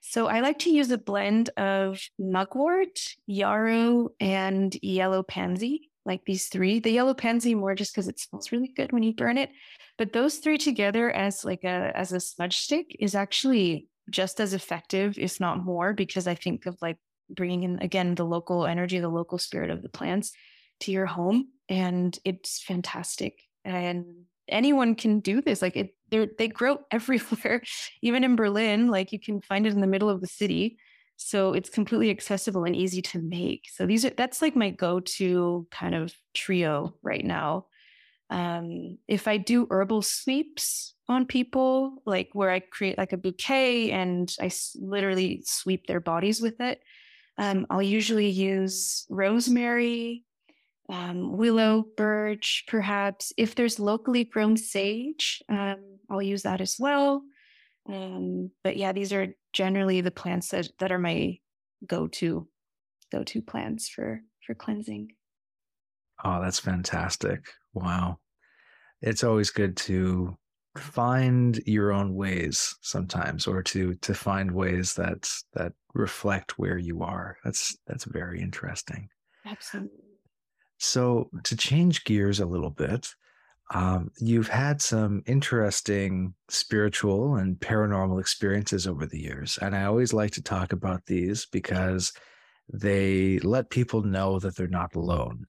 [0.00, 6.46] So I like to use a blend of mugwort, yarrow, and yellow pansy, like these
[6.48, 6.80] three.
[6.80, 9.50] The yellow pansy more just because it smells really good when you burn it.
[9.96, 14.54] But those three together as like a as a smudge stick is actually just as
[14.54, 16.98] effective, if not more, because I think of like
[17.30, 20.32] bringing in again the local energy, the local spirit of the plants
[20.80, 23.38] to your home, and it's fantastic.
[23.64, 24.04] And
[24.48, 25.62] anyone can do this.
[25.62, 27.62] Like it, they grow everywhere,
[28.02, 28.88] even in Berlin.
[28.88, 30.76] Like you can find it in the middle of the city,
[31.16, 33.68] so it's completely accessible and easy to make.
[33.72, 37.66] So these are that's like my go-to kind of trio right now.
[38.30, 43.90] Um, if I do herbal sweeps on people, like where I create like a bouquet
[43.90, 46.80] and I s- literally sweep their bodies with it,
[47.38, 50.24] um, I'll usually use rosemary,
[50.88, 53.32] um, willow, birch, perhaps.
[53.36, 57.22] If there's locally grown sage, um, I'll use that as well.
[57.88, 61.38] Um, but yeah, these are generally the plants that, that are my
[61.86, 62.46] go-to
[63.10, 65.12] go-to plants for for cleansing.
[66.22, 67.46] Oh, that's fantastic.
[67.72, 68.18] Wow.
[69.00, 70.36] It's always good to
[70.76, 77.02] find your own ways sometimes or to to find ways that that reflect where you
[77.02, 79.08] are that's that's very interesting
[79.46, 80.18] absolutely
[80.78, 83.06] so to change gears a little bit
[83.72, 90.12] um, you've had some interesting spiritual and paranormal experiences over the years and i always
[90.12, 92.12] like to talk about these because
[92.72, 95.46] they let people know that they're not alone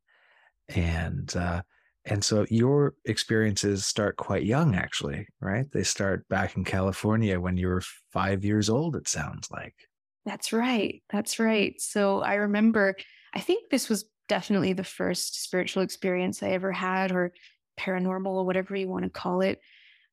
[0.70, 1.62] and uh,
[2.06, 5.66] and so your experiences start quite young, actually, right?
[5.72, 7.82] They start back in California when you were
[8.14, 9.74] five years old, it sounds like.
[10.24, 11.02] That's right.
[11.10, 11.80] That's right.
[11.80, 12.96] So I remember,
[13.34, 17.32] I think this was definitely the first spiritual experience I ever had, or
[17.78, 19.60] paranormal, or whatever you want to call it.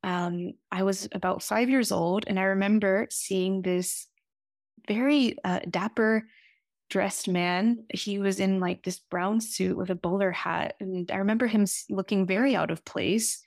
[0.05, 4.07] Um, I was about five years old, and I remember seeing this
[4.89, 6.25] very uh, dapper
[6.91, 7.85] dressed man.
[7.93, 10.75] He was in like this brown suit with a bowler hat.
[10.79, 13.43] And I remember him looking very out of place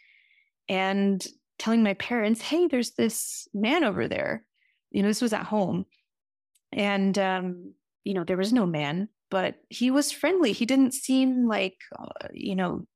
[0.68, 1.24] and
[1.60, 4.44] telling my parents, hey, there's this man over there.
[4.92, 5.86] You know, this was at home.
[6.72, 7.74] And, um,
[8.04, 10.52] you know, there was no man, but he was friendly.
[10.52, 12.88] He didn't seem like, uh, you know,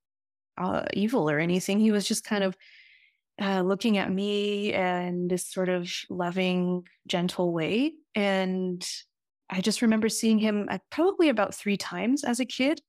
[0.60, 1.80] uh, evil or anything.
[1.80, 2.56] He was just kind of
[3.42, 7.94] uh, looking at me in this sort of loving, gentle way.
[8.14, 8.86] And
[9.50, 12.82] I just remember seeing him uh, probably about three times as a kid.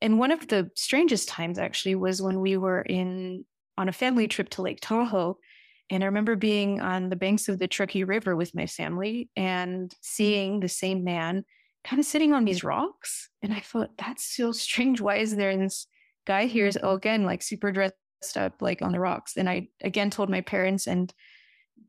[0.00, 3.44] And one of the strangest times actually was when we were in
[3.76, 5.38] on a family trip to Lake Tahoe.
[5.90, 9.92] And I remember being on the banks of the Truckee River with my family and
[10.02, 11.44] seeing the same man
[11.84, 13.30] kind of sitting on these rocks.
[13.42, 15.00] And I thought, that's so strange.
[15.00, 15.86] Why is there this
[16.28, 17.94] guy here is Oh, again, like super dressed
[18.36, 19.36] up, like on the rocks.
[19.36, 21.12] And I again told my parents, and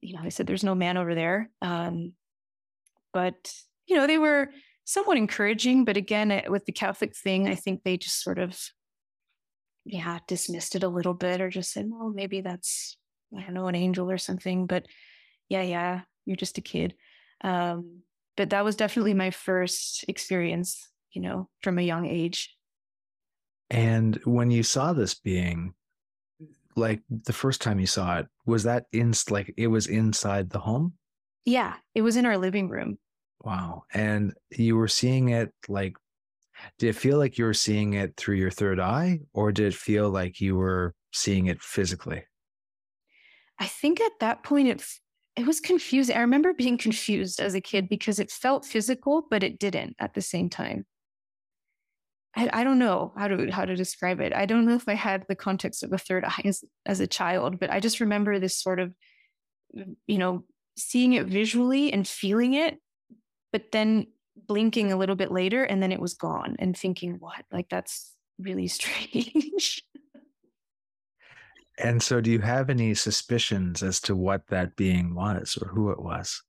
[0.02, 1.52] you know, I said, there's no man over there.
[1.62, 2.14] Um,
[3.14, 3.54] but
[3.86, 4.50] you know, they were
[4.86, 8.58] somewhat encouraging, but again, with the Catholic thing, I think they just sort of,
[9.86, 12.98] yeah, dismissed it a little bit or just said, well, maybe that's,
[13.38, 14.68] I don't know, an angel or something.
[14.68, 14.86] But
[15.50, 16.96] yeah, yeah, you're just a kid.
[17.44, 18.04] Um,
[18.38, 22.56] but that was definitely my first experience, you know, from a young age.
[23.70, 25.74] And when you saw this being,
[26.76, 30.60] like the first time you saw it, was that in like it was inside the
[30.60, 30.94] home?
[31.46, 32.98] Yeah, it was in our living room.
[33.44, 33.84] Wow.
[33.94, 35.96] And you were seeing it like,
[36.78, 39.76] did it feel like you were seeing it through your third eye, or did it
[39.76, 42.24] feel like you were seeing it physically?
[43.60, 44.84] I think at that point it
[45.36, 46.18] it was confusing.
[46.18, 50.14] I remember being confused as a kid because it felt physical, but it didn't at
[50.14, 50.86] the same time.
[52.36, 54.34] I, I don't know how to how to describe it.
[54.34, 57.08] I don't know if I had the context of a third eye as, as a
[57.08, 58.94] child, but I just remember this sort of,
[59.76, 60.44] mm, you know,
[60.78, 62.80] seeing it visually and feeling it
[63.52, 64.08] but then
[64.48, 67.46] blinking a little bit later and then it was gone and thinking what?
[67.52, 69.84] Like that's really strange.
[71.78, 75.92] And so do you have any suspicions as to what that being was or who
[75.92, 76.42] it was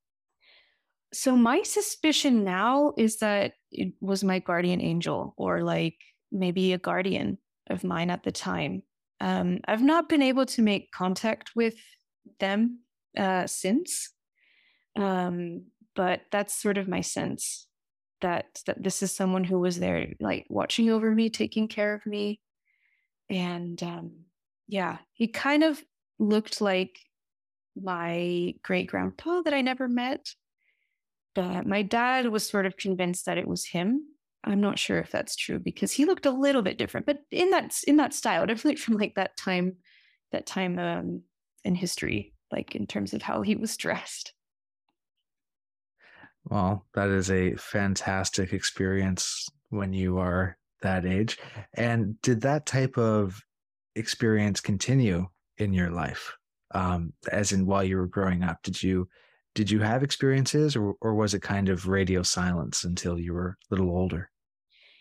[1.12, 5.96] so my suspicion now is that it was my guardian angel or like
[6.30, 8.82] maybe a guardian of mine at the time.
[9.20, 11.74] Um, i've not been able to make contact with
[12.38, 12.80] them
[13.18, 14.12] uh, since.
[14.96, 17.66] Um, but that's sort of my sense
[18.20, 22.06] that that this is someone who was there like watching over me taking care of
[22.06, 22.40] me.
[23.28, 24.12] And um
[24.70, 25.82] yeah he kind of
[26.18, 26.98] looked like
[27.76, 30.26] my great grandpa that i never met
[31.36, 34.04] my dad was sort of convinced that it was him
[34.44, 37.50] i'm not sure if that's true because he looked a little bit different but in
[37.50, 39.76] that in that style definitely from like that time
[40.32, 41.22] that time um
[41.64, 44.32] in history like in terms of how he was dressed
[46.44, 51.38] well, that is a fantastic experience when you are that age.
[51.74, 53.40] And did that type of
[53.94, 56.36] experience continue in your life?
[56.72, 59.08] Um, as in while you were growing up, did you
[59.54, 63.56] did you have experiences or or was it kind of radio silence until you were
[63.70, 64.30] a little older?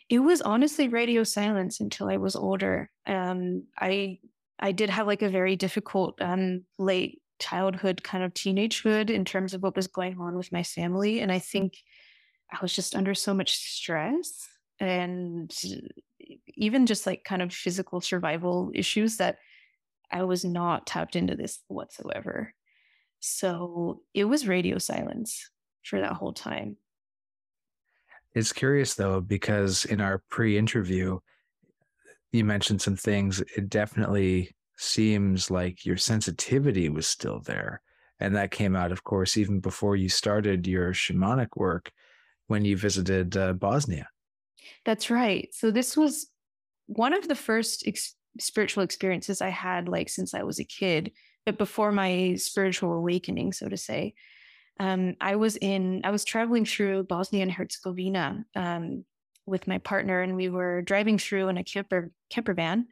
[0.10, 2.90] It was honestly radio silence until I was older.
[3.06, 4.20] Um, I
[4.60, 9.54] I did have like a very difficult um, late childhood, kind of teenagehood in terms
[9.54, 11.20] of what was going on with my family.
[11.22, 11.78] And I think
[12.52, 14.48] I was just under so much stress
[14.80, 15.54] and
[16.48, 19.38] even just like kind of physical survival issues that
[20.12, 22.54] I was not tapped into this whatsoever.
[23.20, 25.50] So it was radio silence
[25.84, 26.78] for that whole time.
[28.34, 31.20] It's curious though, because in our pre interview,
[32.32, 33.42] you mentioned some things.
[33.42, 37.82] It definitely seems like your sensitivity was still there.
[38.20, 41.92] And that came out, of course, even before you started your shamanic work
[42.48, 44.10] when you visited uh, Bosnia.
[44.86, 45.50] That's right.
[45.54, 46.28] So this was
[46.88, 51.12] one of the first ex- spiritual experiences I had, like since I was a kid.
[51.50, 54.14] But before my spiritual awakening, so to say,
[54.80, 59.04] um, I was in, I was traveling through Bosnia and Herzegovina um,
[59.48, 62.86] with my partner, and we were driving through in a camper camper van,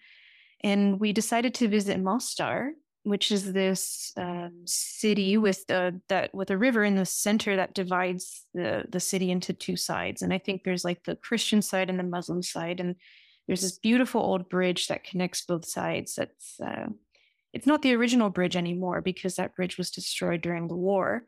[0.63, 2.72] and we decided to visit Mostar,
[3.04, 7.76] which is this um, city with the that with a river in the center that
[7.76, 10.24] divides the the city into two sides.
[10.24, 12.96] And I think there's like the Christian side and the Muslim side, and
[13.46, 16.15] there's this beautiful old bridge that connects both sides.
[16.15, 16.88] That's uh,
[17.58, 21.24] it's not the original bridge anymore because that bridge was destroyed during the war.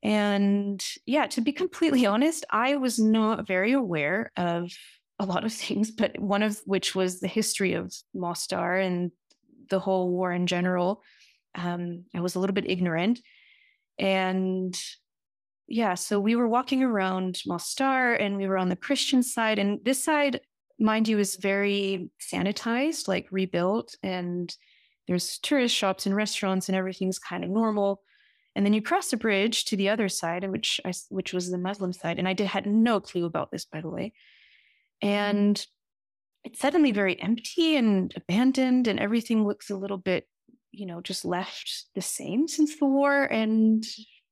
[0.00, 4.70] And yeah, to be completely honest, I was not very aware of
[5.18, 9.10] a lot of things, but one of which was the history of Mostar and
[9.70, 11.02] the whole war in general.
[11.56, 13.18] Um, I was a little bit ignorant.
[13.98, 14.78] And
[15.66, 19.58] yeah, so we were walking around Mostar and we were on the Christian side.
[19.58, 20.42] And this side,
[20.78, 23.96] mind you, is very sanitized, like rebuilt.
[24.04, 24.54] And
[25.10, 28.00] there's tourist shops and restaurants and everything's kind of normal.
[28.54, 31.58] And then you cross the bridge to the other side, which I, which was the
[31.58, 32.20] Muslim side.
[32.20, 34.12] And I did had no clue about this, by the way.
[35.02, 35.66] And
[36.44, 40.28] it's suddenly very empty and abandoned and everything looks a little bit
[40.70, 43.84] you know just left the same since the war and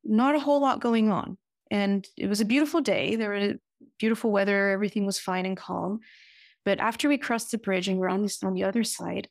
[0.04, 1.36] not a whole lot going on
[1.70, 3.54] and it was a beautiful day there was
[3.98, 5.98] beautiful weather everything was fine and calm
[6.64, 9.28] but after we crossed the bridge and we're on this on the other side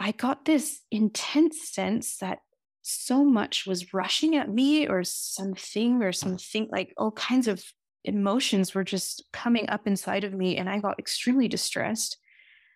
[0.00, 2.40] i got this intense sense that
[2.82, 7.62] so much was rushing at me or something or something like all kinds of
[8.04, 12.16] emotions were just coming up inside of me and I got extremely distressed.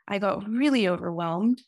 [0.06, 1.62] I got really overwhelmed.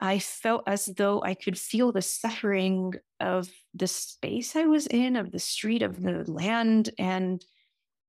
[0.00, 5.16] I felt as though I could feel the suffering of the space I was in,
[5.16, 6.90] of the street, of the land.
[6.98, 7.42] And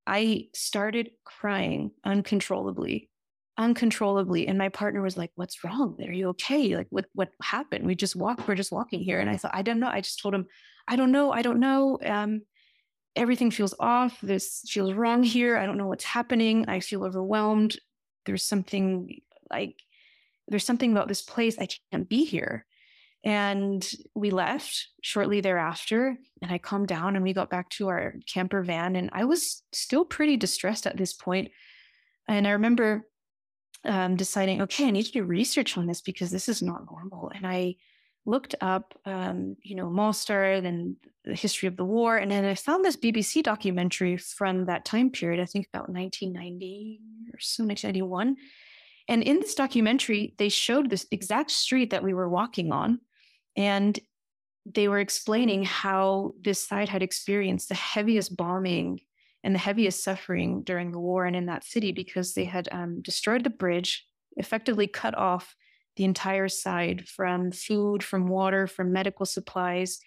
[0.05, 3.09] I started crying uncontrollably,
[3.57, 4.47] uncontrollably.
[4.47, 5.97] And my partner was like, What's wrong?
[6.05, 6.75] Are you okay?
[6.75, 7.85] Like, what, what happened?
[7.85, 9.19] We just walked, we're just walking here.
[9.19, 9.89] And I thought, I don't know.
[9.89, 10.47] I just told him,
[10.87, 11.31] I don't know.
[11.31, 11.99] I don't know.
[12.05, 12.41] Um,
[13.15, 14.19] everything feels off.
[14.21, 15.57] This feels wrong here.
[15.57, 16.65] I don't know what's happening.
[16.67, 17.77] I feel overwhelmed.
[18.25, 19.81] There's something like,
[20.47, 21.57] there's something about this place.
[21.59, 22.65] I can't be here.
[23.23, 26.17] And we left shortly thereafter.
[26.41, 28.95] And I calmed down and we got back to our camper van.
[28.95, 31.17] And I was still pretty distressed at this.
[31.25, 33.05] And I remember
[33.87, 37.31] um, deciding, okay, I need to do research on this because this is not normal.
[37.33, 37.75] And I
[38.25, 42.55] looked up, um, you know, Mostar and the history of the war, and then I
[42.55, 45.41] found this BBC documentary from that time period.
[45.41, 46.99] I think about 1990
[47.33, 48.35] or so, 1991.
[49.07, 52.99] And in this documentary, they showed this exact street that we were walking on,
[53.55, 53.97] and
[54.65, 58.99] they were explaining how this side had experienced the heaviest bombing
[59.43, 63.01] and the heaviest suffering during the war and in that city because they had um,
[63.01, 65.55] destroyed the bridge, effectively cut off
[65.95, 69.99] the entire side from food, from water, from medical supplies.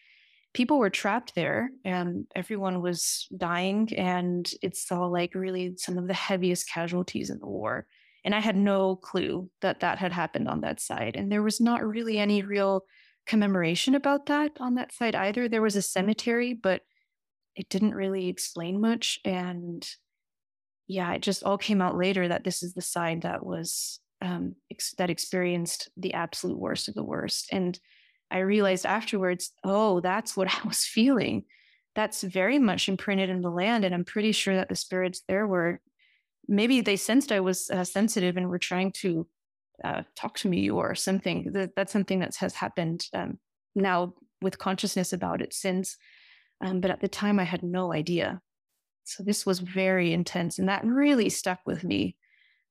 [0.52, 3.88] People were trapped there and everyone was dying.
[3.96, 7.86] And it saw like really some of the heaviest casualties in the war.
[8.24, 11.16] And I had no clue that that had happened on that side.
[11.16, 12.84] And there was not really any real
[13.26, 15.48] commemoration about that on that side either.
[15.48, 16.82] There was a cemetery, but
[17.56, 19.18] it didn't really explain much.
[19.24, 19.86] And
[20.86, 24.56] yeah, it just all came out later that this is the side that was um,
[24.70, 27.48] ex- that experienced the absolute worst of the worst.
[27.52, 27.78] And
[28.30, 31.44] I realized afterwards, oh, that's what I was feeling.
[31.94, 33.84] That's very much imprinted in the land.
[33.84, 35.80] And I'm pretty sure that the spirits there were
[36.48, 39.26] maybe they sensed I was uh, sensitive and were trying to
[39.84, 41.52] uh, talk to me or something.
[41.52, 43.38] That, that's something that has happened um,
[43.74, 45.96] now with consciousness about it since.
[46.60, 48.40] Um, but at the time, I had no idea.
[49.04, 50.58] So this was very intense.
[50.58, 52.16] And that really stuck with me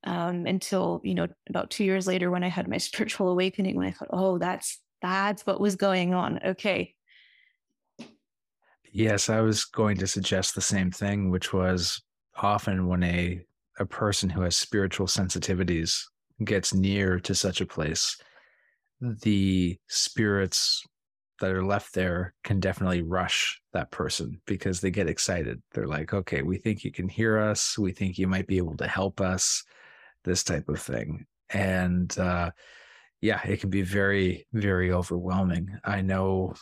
[0.06, 3.88] um, until you know about two years later when I had my spiritual awakening when
[3.88, 6.40] I thought, oh, that's that's what was going on.
[6.46, 6.94] Okay.
[8.92, 12.02] Yes, I was going to suggest the same thing, which was
[12.36, 13.42] often when a
[13.80, 16.04] a person who has spiritual sensitivities
[16.44, 18.18] gets near to such a place,
[19.02, 20.84] the spirits
[21.40, 25.62] that are left there can definitely rush that person because they get excited.
[25.74, 27.78] They're like, okay, we think you can hear us.
[27.78, 29.64] We think you might be able to help us
[30.24, 31.26] this type of thing.
[31.50, 32.52] And uh,
[33.22, 35.78] yeah, it can be very, very overwhelming.
[35.84, 36.54] I know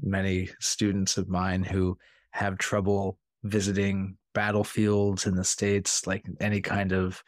[0.00, 1.98] many students of mine who
[2.30, 7.22] have trouble visiting battlefields in the states, like any kind of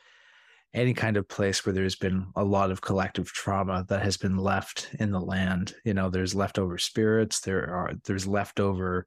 [0.75, 4.37] any kind of place where there's been a lot of collective trauma that has been
[4.37, 5.75] left in the land.
[5.85, 9.07] You know, there's leftover spirits, there are there's leftover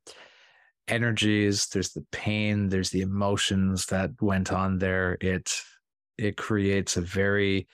[0.88, 5.18] energies, there's the pain, there's the emotions that went on there.
[5.22, 5.54] It
[6.18, 7.68] it creates a very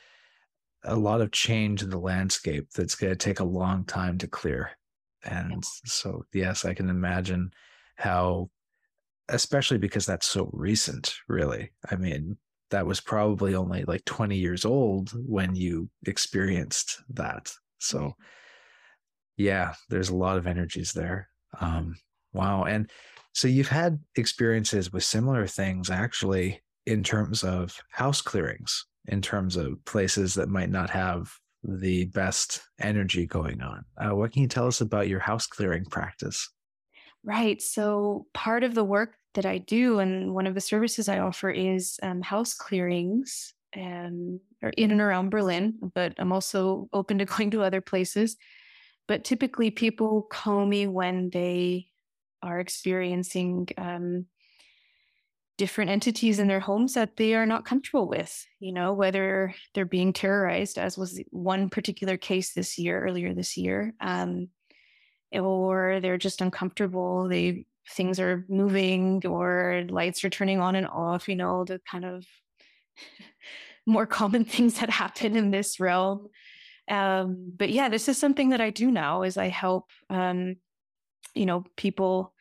[0.83, 4.27] a lot of change in the landscape that's going to take a long time to
[4.27, 4.71] clear.
[5.23, 7.51] And so, yes, I can imagine
[7.95, 8.49] how,
[9.27, 11.71] especially because that's so recent, really.
[11.89, 12.37] I mean,
[12.71, 17.51] that was probably only like 20 years old when you experienced that.
[17.79, 18.13] So,
[19.37, 21.29] yeah, there's a lot of energies there.
[21.61, 21.95] Um,
[22.33, 22.63] wow.
[22.63, 22.89] And
[23.33, 29.55] so you've had experiences with similar things actually in terms of house clearings, in terms
[29.55, 31.31] of places that might not have
[31.63, 33.85] the best energy going on.
[33.97, 36.49] Uh, what can you tell us about your house clearing practice?
[37.23, 37.61] Right.
[37.61, 41.51] So, part of the work that I do and one of the services I offer
[41.51, 44.39] is um, house clearings um,
[44.75, 48.35] in and around Berlin, but I'm also open to going to other places.
[49.07, 51.87] But typically, people call me when they
[52.41, 54.25] are experiencing um,
[55.57, 59.85] different entities in their homes that they are not comfortable with, you know, whether they're
[59.85, 64.49] being terrorized, as was one particular case this year, earlier this year, um,
[65.31, 67.27] or they're just uncomfortable.
[67.29, 72.05] They things are moving or lights are turning on and off, you know, the kind
[72.05, 72.25] of
[73.85, 76.27] more common things that happen in this realm.
[76.89, 80.55] Um, but yeah, this is something that I do now is I help um,
[81.37, 82.33] you know, people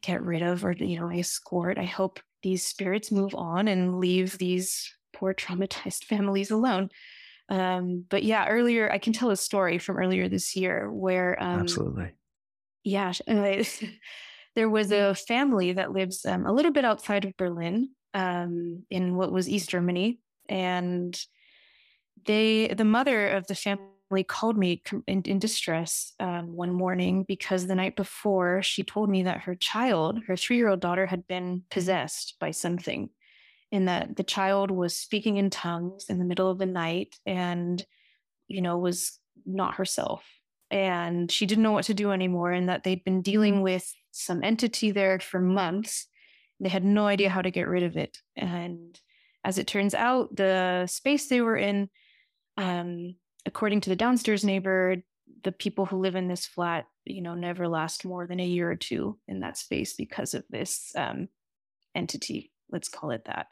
[0.00, 1.78] get rid of or you know I escort.
[1.78, 6.90] I hope these spirits move on and leave these poor traumatized families alone.
[7.50, 11.60] Um, but yeah earlier i can tell a story from earlier this year where um,
[11.60, 12.12] absolutely
[12.84, 13.12] yeah
[14.54, 19.16] there was a family that lives um, a little bit outside of berlin um, in
[19.16, 21.24] what was east germany and
[22.26, 27.66] they the mother of the family called me in, in distress um, one morning because
[27.66, 31.26] the night before she told me that her child, her three year old daughter, had
[31.26, 33.08] been possessed by something,
[33.72, 37.84] and that the child was speaking in tongues in the middle of the night and,
[38.46, 40.24] you know, was not herself.
[40.70, 44.42] And she didn't know what to do anymore, and that they'd been dealing with some
[44.42, 46.06] entity there for months.
[46.60, 48.18] They had no idea how to get rid of it.
[48.36, 48.98] And
[49.44, 51.90] as it turns out, the space they were in
[52.56, 54.96] um, according to the downstairs neighbor,
[55.42, 58.70] the people who live in this flat, you know, never last more than a year
[58.70, 61.28] or two in that space because of this um,
[61.94, 62.52] entity.
[62.70, 63.46] Let's call it that.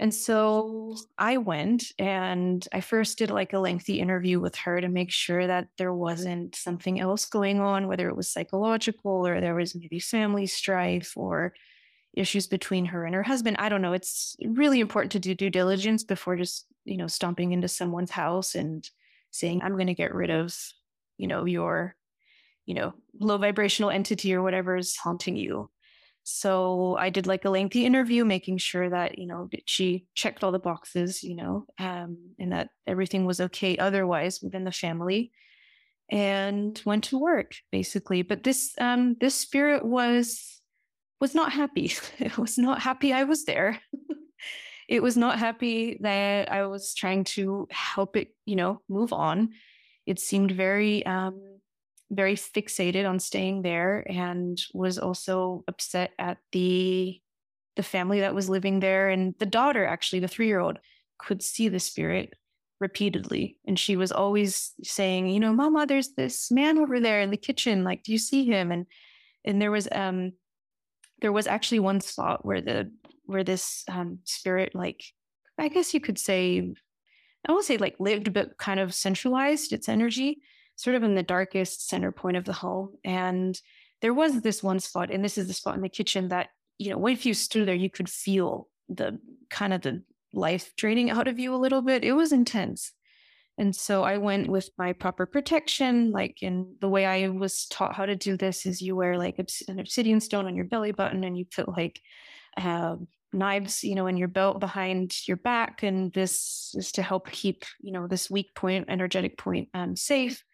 [0.00, 4.88] And so I went and I first did like a lengthy interview with her to
[4.88, 9.56] make sure that there wasn't something else going on, whether it was psychological or there
[9.56, 11.52] was maybe family strife or
[12.14, 13.56] issues between her and her husband.
[13.58, 13.92] I don't know.
[13.92, 18.54] It's really important to do due diligence before just, you know, stomping into someone's house
[18.54, 18.88] and
[19.32, 20.56] saying, I'm going to get rid of,
[21.16, 21.96] you know, your,
[22.66, 25.70] you know, low vibrational entity or whatever is haunting you.
[26.30, 30.52] So I did like a lengthy interview, making sure that, you know, she checked all
[30.52, 35.32] the boxes, you know, um, and that everything was okay otherwise within the family
[36.10, 38.20] and went to work basically.
[38.20, 40.60] But this, um, this spirit was,
[41.18, 41.94] was not happy.
[42.18, 43.80] it was not happy I was there.
[44.88, 49.52] it was not happy that I was trying to help it, you know, move on.
[50.04, 51.47] It seemed very, um,
[52.10, 57.20] very fixated on staying there and was also upset at the
[57.76, 60.78] the family that was living there and the daughter actually the 3-year-old
[61.18, 62.34] could see the spirit
[62.80, 63.56] repeatedly.
[63.66, 67.36] And she was always saying you know mama there's this man over there in the
[67.36, 67.84] kitchen.
[67.84, 68.72] Like do you see him?
[68.72, 68.86] And
[69.44, 70.32] and there was um
[71.20, 72.90] there was actually one spot where the
[73.28, 75.04] where this um, spirit, like,
[75.58, 76.72] I guess you could say,
[77.46, 80.38] I won't say like lived, but kind of centralized its energy,
[80.78, 82.94] sort of in the darkest center point of the home.
[83.04, 83.60] And
[84.00, 86.90] there was this one spot, and this is the spot in the kitchen that, you
[86.90, 89.18] know, if you stood there, you could feel the
[89.50, 90.02] kind of the
[90.32, 92.04] life draining out of you a little bit.
[92.04, 92.92] It was intense.
[93.58, 96.12] And so I went with my proper protection.
[96.12, 99.40] Like, in the way I was taught how to do this is you wear like
[99.66, 102.00] an obsidian stone on your belly button and you put like
[102.56, 105.82] um, knives, you know, in your belt behind your back.
[105.82, 110.44] And this is to help keep, you know, this weak point, energetic point um, safe.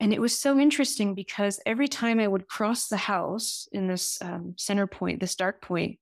[0.00, 4.20] And it was so interesting because every time I would cross the house in this
[4.20, 5.98] um, center point, this dark point,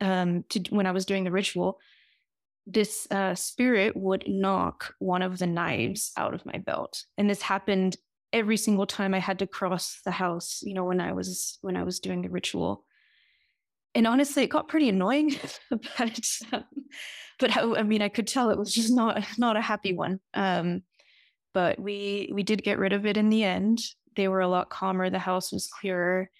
[0.00, 1.78] um, to, when I was doing the ritual,
[2.66, 7.04] this uh, spirit would knock one of the knives out of my belt.
[7.18, 7.96] And this happened
[8.32, 11.76] every single time I had to cross the house, you know, when I was when
[11.76, 12.84] I was doing the ritual
[13.94, 15.36] and honestly, it got pretty annoying.
[15.70, 16.20] but
[16.52, 16.64] um,
[17.38, 20.20] but I, I, mean, I could tell it was just not not a happy one.
[20.34, 20.82] Um,
[21.54, 23.80] but we we did get rid of it in the end.
[24.16, 25.10] They were a lot calmer.
[25.10, 26.30] The house was clearer.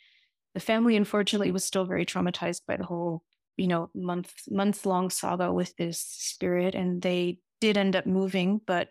[0.54, 3.22] The family, unfortunately, was still very traumatized by the whole,
[3.56, 8.60] you know, month month long saga with this spirit, and they did end up moving,
[8.66, 8.90] but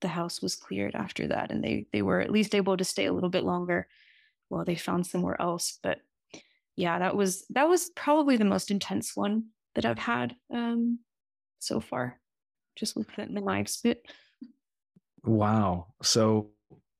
[0.00, 3.06] the house was cleared after that, and they they were at least able to stay
[3.06, 3.86] a little bit longer
[4.48, 5.78] while they found somewhere else.
[5.82, 6.00] But
[6.76, 11.00] yeah, that was that was probably the most intense one that I've had um,
[11.58, 12.20] so far,
[12.76, 14.06] just with the, knives bit.
[15.28, 15.88] Wow.
[16.02, 16.50] So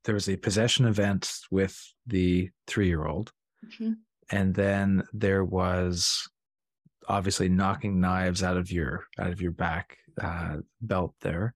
[0.05, 3.33] there was a possession event with the three year old.
[3.65, 3.93] Mm-hmm.
[4.31, 6.29] And then there was
[7.09, 11.55] obviously knocking knives out of your out of your back uh, belt there.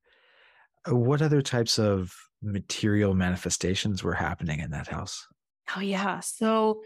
[0.89, 2.11] What other types of
[2.43, 5.27] material manifestations were happening in that house?
[5.77, 6.21] Oh yeah.
[6.21, 6.83] So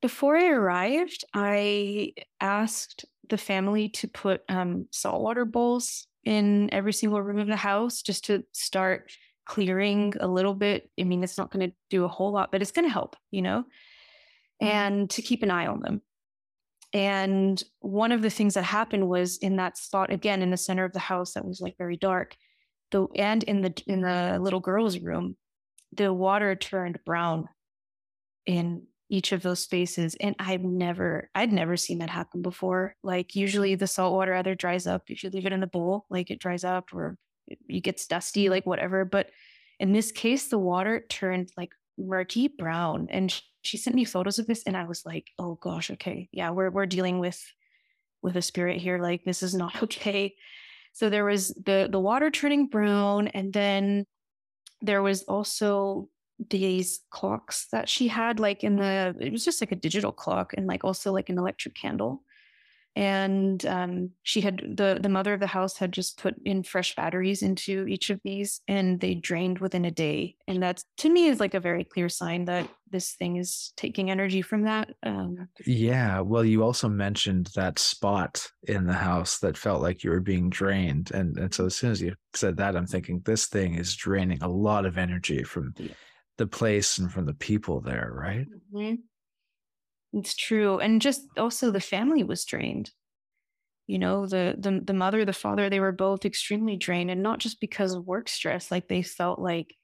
[0.00, 7.22] before I arrived, I asked the family to put um, saltwater bowls in every single
[7.22, 9.10] room of the house just to start
[9.46, 10.90] clearing a little bit.
[11.00, 13.16] I mean, it's not going to do a whole lot, but it's going to help,
[13.30, 14.66] you know, mm-hmm.
[14.66, 16.02] and to keep an eye on them.
[16.92, 20.84] And one of the things that happened was in that spot again in the center
[20.84, 22.36] of the house that was like very dark,
[22.90, 25.36] the and in the in the little girl's room,
[25.92, 27.48] the water turned brown
[28.46, 33.36] in each of those spaces and i've never i'd never seen that happen before like
[33.36, 36.30] usually the salt water either dries up if you leave it in the bowl like
[36.30, 37.16] it dries up or
[37.46, 39.04] it gets dusty, like whatever.
[39.04, 39.30] But
[39.78, 43.08] in this case, the water turned like murky brown.
[43.10, 46.50] And she sent me photos of this, and I was like, oh gosh, okay, yeah,
[46.50, 47.42] we're we're dealing with
[48.22, 48.98] with a spirit here.
[48.98, 50.34] Like this is not okay.
[50.92, 54.06] So there was the the water turning brown, and then
[54.80, 56.08] there was also
[56.50, 60.52] these clocks that she had like in the it was just like a digital clock
[60.54, 62.22] and like also like an electric candle
[62.96, 66.94] and um, she had the the mother of the house had just put in fresh
[66.96, 71.26] batteries into each of these and they drained within a day and that to me
[71.26, 75.46] is like a very clear sign that this thing is taking energy from that um,
[75.66, 80.20] yeah well you also mentioned that spot in the house that felt like you were
[80.20, 83.74] being drained and, and so as soon as you said that i'm thinking this thing
[83.74, 85.88] is draining a lot of energy from yeah.
[86.38, 88.94] the place and from the people there right mm-hmm.
[90.12, 90.78] It's true.
[90.78, 92.92] And just also the family was drained.
[93.86, 97.38] You know, the the the mother, the father, they were both extremely drained and not
[97.40, 99.74] just because of work stress, like they felt like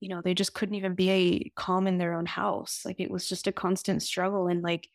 [0.00, 2.82] you know, they just couldn't even be a calm in their own house.
[2.84, 4.88] Like it was just a constant struggle and like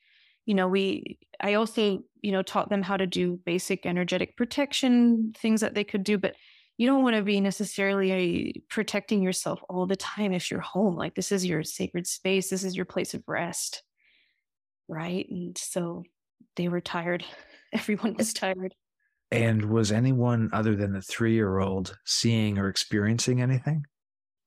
[0.45, 5.33] you know, we I also, you know, taught them how to do basic energetic protection,
[5.37, 6.35] things that they could do, but
[6.77, 10.95] you don't want to be necessarily protecting yourself all the time if you're home.
[10.95, 13.83] Like this is your sacred space, this is your place of rest
[14.89, 15.25] right?
[15.29, 16.03] And so
[16.55, 17.23] they were tired.
[17.73, 18.73] Everyone was tired.
[19.31, 23.85] And was anyone other than the three year old seeing or experiencing anything?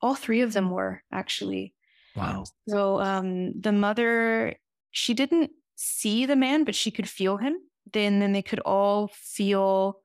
[0.00, 1.72] All three of them were actually.
[2.16, 2.44] Wow.
[2.68, 4.56] So um, the mother,
[4.90, 7.54] she didn't see the man, but she could feel him.
[7.92, 10.00] Then, then they could all feel,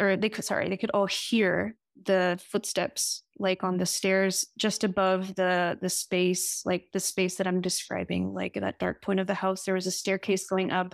[0.00, 4.84] or they could, sorry, they could all hear the footsteps like on the stairs just
[4.84, 9.26] above the the space like the space that i'm describing like that dark point of
[9.26, 10.90] the house there was a staircase going up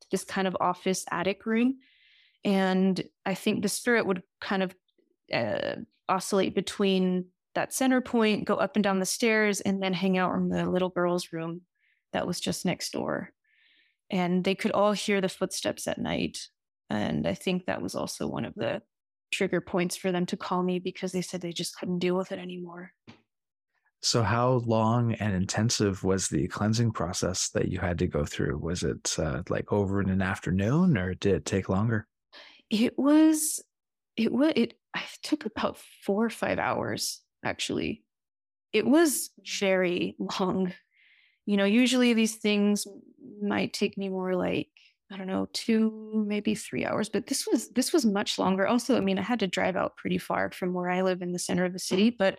[0.00, 1.78] to this kind of office attic room
[2.44, 4.74] and i think the spirit would kind of
[5.32, 5.76] uh,
[6.08, 10.34] oscillate between that center point go up and down the stairs and then hang out
[10.34, 11.62] in the little girl's room
[12.12, 13.30] that was just next door.
[14.10, 16.38] And they could all hear the footsteps at night.
[16.88, 18.82] And i think that was also one of the
[19.30, 22.32] trigger points for them to call me because they said they just couldn't deal with
[22.32, 22.92] it anymore.
[24.02, 28.58] So, how long and intensive was the cleansing process that you had to go through?
[28.58, 32.06] Was it uh, like over in an afternoon, or did it take longer?
[32.70, 33.62] It was.
[34.16, 34.52] It was.
[34.56, 34.74] It.
[34.94, 38.02] I took about four or five hours actually.
[38.72, 40.72] It was very long.
[41.46, 42.86] You know, usually these things
[43.42, 44.68] might take me more like
[45.12, 47.08] I don't know, two, maybe three hours.
[47.08, 48.66] But this was this was much longer.
[48.66, 51.32] Also, I mean, I had to drive out pretty far from where I live in
[51.32, 52.10] the center of the city.
[52.10, 52.38] But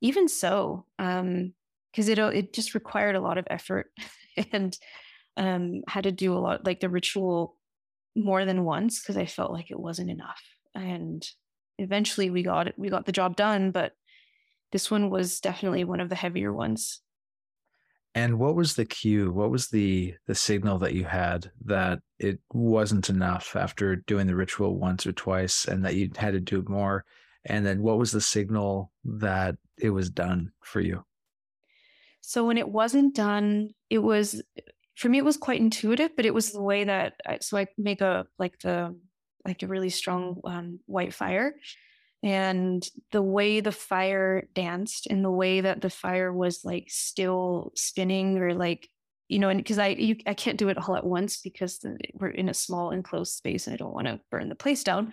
[0.00, 1.52] even so, um,
[1.90, 3.90] because it it just required a lot of effort
[4.52, 4.78] and
[5.38, 7.56] um had to do a lot like the ritual
[8.16, 10.42] more than once because I felt like it wasn't enough.
[10.74, 11.26] And
[11.78, 13.92] eventually we got it, we got the job done, but
[14.72, 17.01] this one was definitely one of the heavier ones.
[18.14, 19.32] And what was the cue?
[19.32, 24.36] What was the the signal that you had that it wasn't enough after doing the
[24.36, 27.04] ritual once or twice and that you had to do more?
[27.44, 31.04] And then what was the signal that it was done for you?
[32.20, 34.42] So when it wasn't done, it was
[34.94, 37.66] for me it was quite intuitive, but it was the way that I, so I
[37.78, 38.94] make a like the
[39.44, 41.54] like a really strong um, white fire
[42.22, 47.72] and the way the fire danced and the way that the fire was like still
[47.74, 48.88] spinning or like
[49.28, 51.96] you know and because i you, i can't do it all at once because the,
[52.14, 55.12] we're in a small enclosed space and i don't want to burn the place down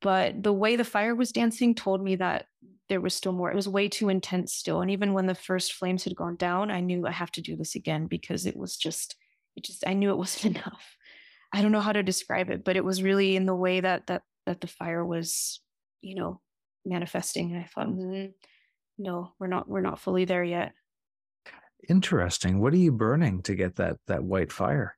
[0.00, 2.46] but the way the fire was dancing told me that
[2.88, 3.50] there was still more.
[3.50, 4.80] It was way too intense still.
[4.80, 7.56] And even when the first flames had gone down, I knew I have to do
[7.56, 9.16] this again because it was just,
[9.56, 10.96] it just, I knew it wasn't enough.
[11.52, 14.06] I don't know how to describe it, but it was really in the way that
[14.08, 15.60] that that the fire was,
[16.00, 16.40] you know,
[16.84, 17.52] manifesting.
[17.52, 18.32] And I thought, mm,
[18.98, 20.72] no, we're not, we're not fully there yet.
[21.88, 22.60] Interesting.
[22.60, 24.96] What are you burning to get that that white fire?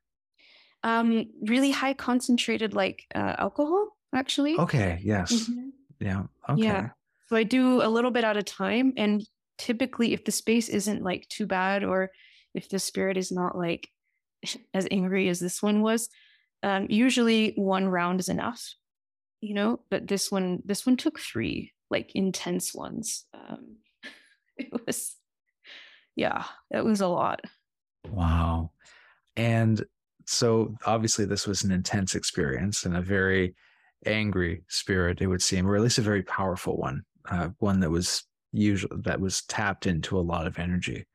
[0.83, 4.57] Um, really high concentrated like uh, alcohol, actually.
[4.57, 4.99] Okay.
[5.03, 5.31] Yes.
[5.31, 5.69] Mm-hmm.
[5.99, 6.23] Yeah.
[6.49, 6.63] Okay.
[6.63, 6.89] Yeah.
[7.29, 9.23] So I do a little bit at a time, and
[9.57, 12.09] typically, if the space isn't like too bad, or
[12.55, 13.87] if the spirit is not like
[14.73, 16.09] as angry as this one was,
[16.63, 18.73] um, usually one round is enough.
[19.41, 23.25] You know, but this one, this one took three like intense ones.
[23.33, 23.77] Um,
[24.57, 25.15] it was
[26.15, 27.41] yeah, it was a lot.
[28.09, 28.71] Wow.
[29.35, 29.83] And
[30.25, 33.55] so obviously this was an intense experience and a very
[34.05, 37.89] angry spirit, it would seem, or at least a very powerful one, uh, one that
[37.89, 41.05] was usual that was tapped into a lot of energy.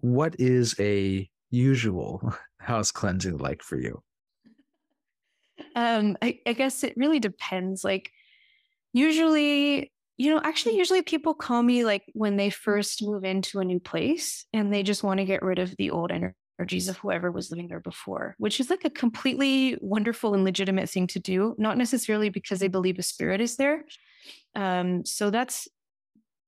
[0.00, 4.02] What is a usual house cleansing like for you?
[5.74, 7.84] Um, I, I guess it really depends.
[7.84, 8.10] Like
[8.92, 13.64] usually you know, actually, usually people call me like when they first move into a
[13.64, 17.32] new place and they just want to get rid of the old energies of whoever
[17.32, 21.56] was living there before, which is like a completely wonderful and legitimate thing to do,
[21.58, 23.84] not necessarily because they believe a spirit is there.
[24.54, 25.66] Um, so that's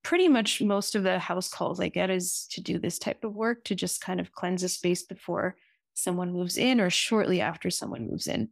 [0.04, 3.34] pretty much most of the house calls I get is to do this type of
[3.34, 5.56] work to just kind of cleanse a space before
[5.94, 8.50] someone moves in or shortly after someone moves in.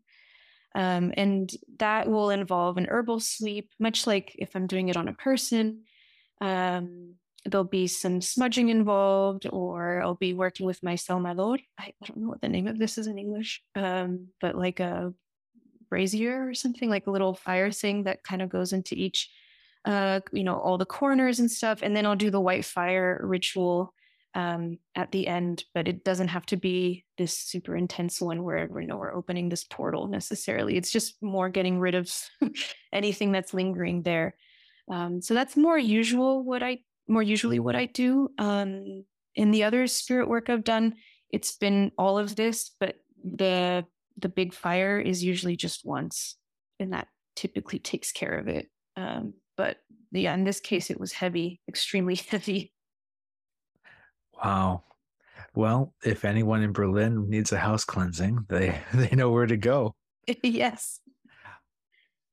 [0.74, 5.08] Um, and that will involve an herbal sweep, much like if I'm doing it on
[5.08, 5.82] a person.
[6.40, 7.14] Um,
[7.44, 11.58] there'll be some smudging involved, or I'll be working with my sahumador.
[11.78, 14.80] I, I don't know what the name of this is in English, um, but like
[14.80, 15.12] a
[15.90, 19.28] brazier or something, like a little fire thing that kind of goes into each,
[19.84, 21.80] uh, you know, all the corners and stuff.
[21.82, 23.92] And then I'll do the white fire ritual
[24.34, 28.68] um, at the end, but it doesn't have to be this super intense one where
[28.70, 30.76] we know we're opening this portal necessarily.
[30.76, 32.10] It's just more getting rid of
[32.92, 34.34] anything that's lingering there.
[34.90, 36.78] Um, so that's more usual what I
[37.08, 38.30] more usually what I do.
[38.38, 39.04] Um,
[39.34, 40.94] in the other spirit work I've done,
[41.30, 43.84] it's been all of this, but the
[44.18, 46.36] the big fire is usually just once,
[46.78, 48.68] and that typically takes care of it.
[48.96, 49.78] Um, but
[50.10, 52.72] yeah, in this case, it was heavy, extremely heavy.
[54.42, 54.84] Wow.
[55.54, 59.94] Well, if anyone in Berlin needs a house cleansing, they they know where to go.
[60.42, 61.00] yes.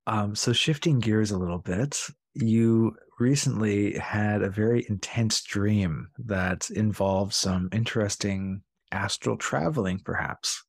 [0.07, 2.01] Um, so shifting gears a little bit,
[2.33, 10.63] you recently had a very intense dream that involved some interesting astral traveling, perhaps.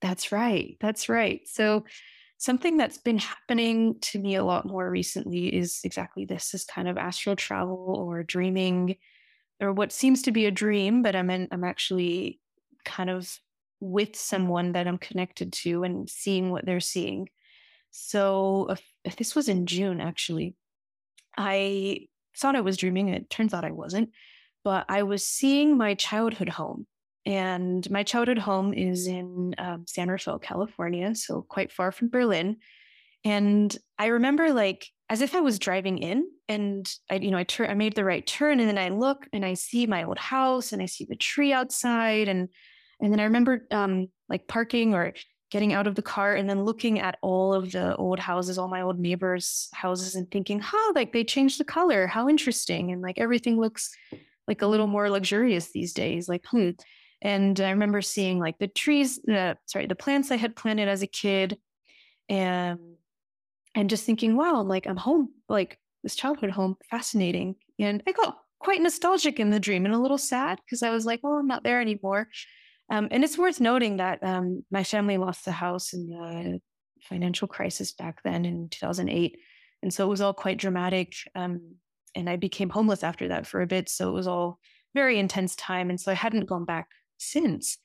[0.00, 0.76] That's right.
[0.80, 1.40] That's right.
[1.46, 1.84] So
[2.38, 6.88] something that's been happening to me a lot more recently is exactly this is kind
[6.88, 8.96] of astral travel or dreaming
[9.60, 12.40] or what seems to be a dream, but I'm in, I'm actually
[12.84, 13.38] kind of
[13.80, 17.28] with someone that I'm connected to and seeing what they're seeing.
[17.90, 18.68] So
[19.04, 20.54] if, this was in June, actually,
[21.36, 23.08] I thought I was dreaming.
[23.08, 24.10] It turns out I wasn't,
[24.64, 26.86] but I was seeing my childhood home.
[27.26, 32.56] And my childhood home is in um, San Rafael, California, so quite far from Berlin.
[33.24, 37.44] And I remember like as if I was driving in and I, you know, I
[37.44, 40.18] turn, I made the right turn and then I look and I see my old
[40.18, 42.48] house and I see the tree outside and,
[43.00, 45.14] and then I remember um, like parking or
[45.50, 48.68] getting out of the car and then looking at all of the old houses, all
[48.68, 52.06] my old neighbors' houses and thinking, huh, like they changed the color.
[52.06, 52.92] How interesting.
[52.92, 53.90] And like everything looks
[54.46, 56.28] like a little more luxurious these days.
[56.28, 56.70] Like, hmm.
[57.22, 61.02] And I remember seeing like the trees, uh, sorry, the plants I had planted as
[61.02, 61.58] a kid.
[62.28, 62.97] And
[63.78, 67.54] and just thinking, wow, I'm like I'm home, like this childhood home, fascinating.
[67.78, 71.06] And I got quite nostalgic in the dream and a little sad because I was
[71.06, 72.28] like, well, I'm not there anymore.
[72.90, 76.60] Um, and it's worth noting that um, my family lost the house in the
[77.02, 79.38] financial crisis back then in 2008.
[79.84, 81.14] And so it was all quite dramatic.
[81.36, 81.76] Um,
[82.16, 83.88] and I became homeless after that for a bit.
[83.88, 84.58] So it was all
[84.92, 85.88] very intense time.
[85.88, 87.78] And so I hadn't gone back since.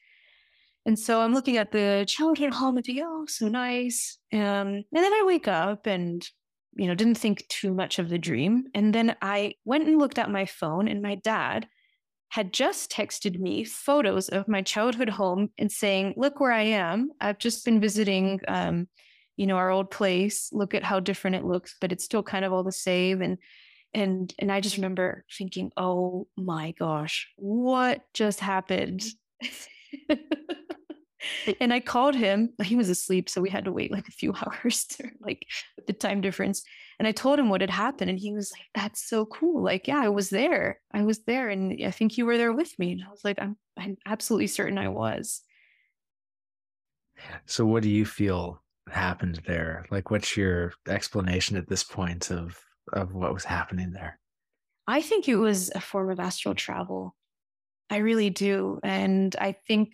[0.85, 4.17] And so I'm looking at the childhood home and thinking, oh, so nice.
[4.33, 6.27] Um, and then I wake up and,
[6.75, 8.65] you know, didn't think too much of the dream.
[8.73, 11.67] And then I went and looked at my phone, and my dad
[12.29, 17.11] had just texted me photos of my childhood home and saying, look where I am.
[17.21, 18.87] I've just been visiting, um,
[19.37, 20.49] you know, our old place.
[20.51, 23.21] Look at how different it looks, but it's still kind of all the same.
[23.21, 23.37] And
[23.93, 29.03] and and I just remember thinking, oh my gosh, what just happened?
[31.59, 32.53] and I called him.
[32.63, 35.45] He was asleep, so we had to wait like a few hours to like
[35.87, 36.63] the time difference.
[36.99, 39.63] And I told him what had happened, and he was like, "That's so cool!
[39.63, 40.79] Like, yeah, I was there.
[40.93, 43.37] I was there, and I think you were there with me." And I was like,
[43.41, 45.41] "I'm, I'm absolutely certain I was."
[47.45, 49.85] So, what do you feel happened there?
[49.89, 52.59] Like, what's your explanation at this point of
[52.91, 54.19] of what was happening there?
[54.87, 57.15] I think it was a form of astral travel.
[57.89, 59.91] I really do, and I think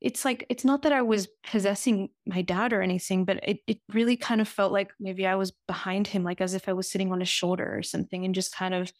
[0.00, 3.78] it's like it's not that I was possessing my dad or anything, but it it
[3.92, 6.90] really kind of felt like maybe I was behind him, like as if I was
[6.90, 8.92] sitting on his shoulder or something, and just kind of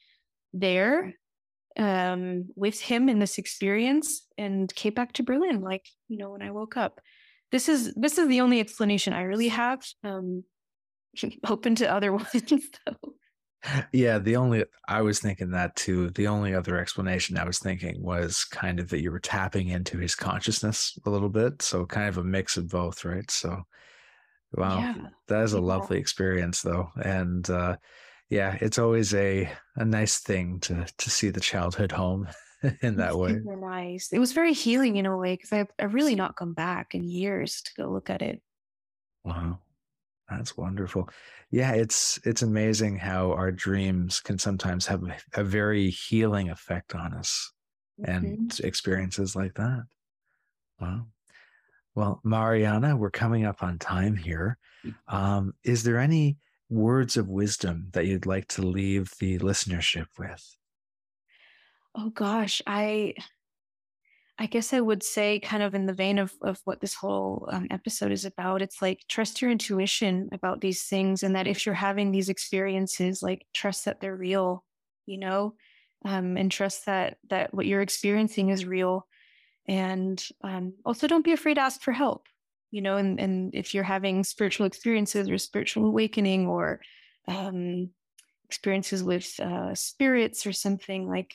[0.53, 1.15] there
[1.79, 6.43] um, with him in this experience, and came back to Berlin, like you know when
[6.43, 7.01] I woke up.
[7.53, 9.83] This is this is the only explanation I really have.
[10.03, 10.45] Um,
[11.47, 12.43] open to other ones
[12.87, 13.13] though.
[13.93, 16.11] Yeah, the only I was thinking that too.
[16.11, 19.99] The only other explanation I was thinking was kind of that you were tapping into
[19.99, 21.63] his consciousness a little bit.
[21.63, 23.29] So kind of a mix of both, right?
[23.31, 23.63] So
[24.53, 24.79] wow.
[24.79, 24.97] Yeah.
[25.27, 26.91] That is a lovely experience though.
[27.03, 27.77] And uh
[28.31, 32.29] yeah, it's always a a nice thing to to see the childhood home
[32.83, 33.41] in that way.
[33.45, 34.13] Nice.
[34.13, 37.09] It was very healing in a way because I've I've really not come back in
[37.09, 38.41] years to go look at it.
[39.25, 39.59] Wow.
[40.31, 41.09] That's wonderful.
[41.51, 45.03] Yeah, it's it's amazing how our dreams can sometimes have
[45.35, 47.53] a very healing effect on us
[48.01, 48.11] mm-hmm.
[48.11, 49.85] and experiences like that.
[50.81, 51.07] Wow.
[51.95, 54.59] Well, Mariana, we're coming up on time here.
[54.85, 54.95] Mm.
[55.09, 56.37] Um, is there any
[56.71, 60.57] words of wisdom that you'd like to leave the listenership with?
[61.95, 63.15] Oh gosh, I
[64.41, 67.49] I guess I would say, kind of in the vein of, of what this whole
[67.51, 71.25] um, episode is about, it's like trust your intuition about these things.
[71.25, 74.65] And that if you're having these experiences, like trust that they're real,
[75.07, 75.55] you know,
[76.05, 79.09] um, and trust that, that what you're experiencing is real.
[79.67, 82.29] And um, also don't be afraid to ask for help,
[82.71, 86.81] you know, and, and if you're having spiritual experiences or spiritual awakening or
[87.27, 87.91] um,
[88.45, 91.35] experiences with uh, spirits or something like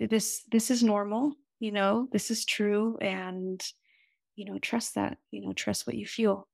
[0.00, 3.62] this, this is normal you know, this is true and,
[4.34, 6.48] you know, trust that, you know, trust what you feel.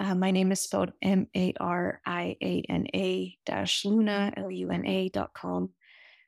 [0.00, 4.50] Uh, my name is spelled M A R I A N A dash Luna, L
[4.50, 5.70] U N A dot com.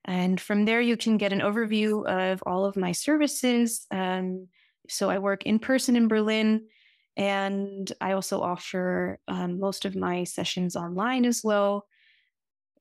[0.05, 3.87] And from there, you can get an overview of all of my services.
[3.91, 4.49] Um,
[4.89, 6.67] so I work in person in Berlin,
[7.17, 11.87] and I also offer um, most of my sessions online as well.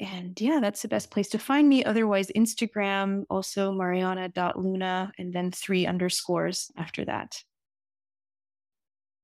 [0.02, 1.86] And yeah, that's the best place to find me.
[1.86, 7.38] Otherwise, Instagram, also mariana.luna, and then three underscores after that.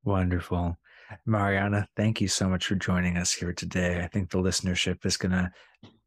[0.03, 0.78] Wonderful.
[1.26, 4.01] Mariana, thank you so much for joining us here today.
[4.03, 5.51] I think the listenership is going to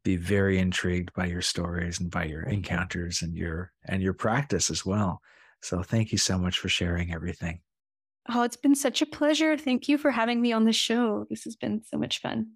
[0.03, 4.69] be very intrigued by your stories and by your encounters and your and your practice
[4.69, 5.21] as well.
[5.61, 7.61] So thank you so much for sharing everything.
[8.29, 9.57] Oh, it's been such a pleasure.
[9.57, 11.25] Thank you for having me on the show.
[11.29, 12.47] This has been so much fun.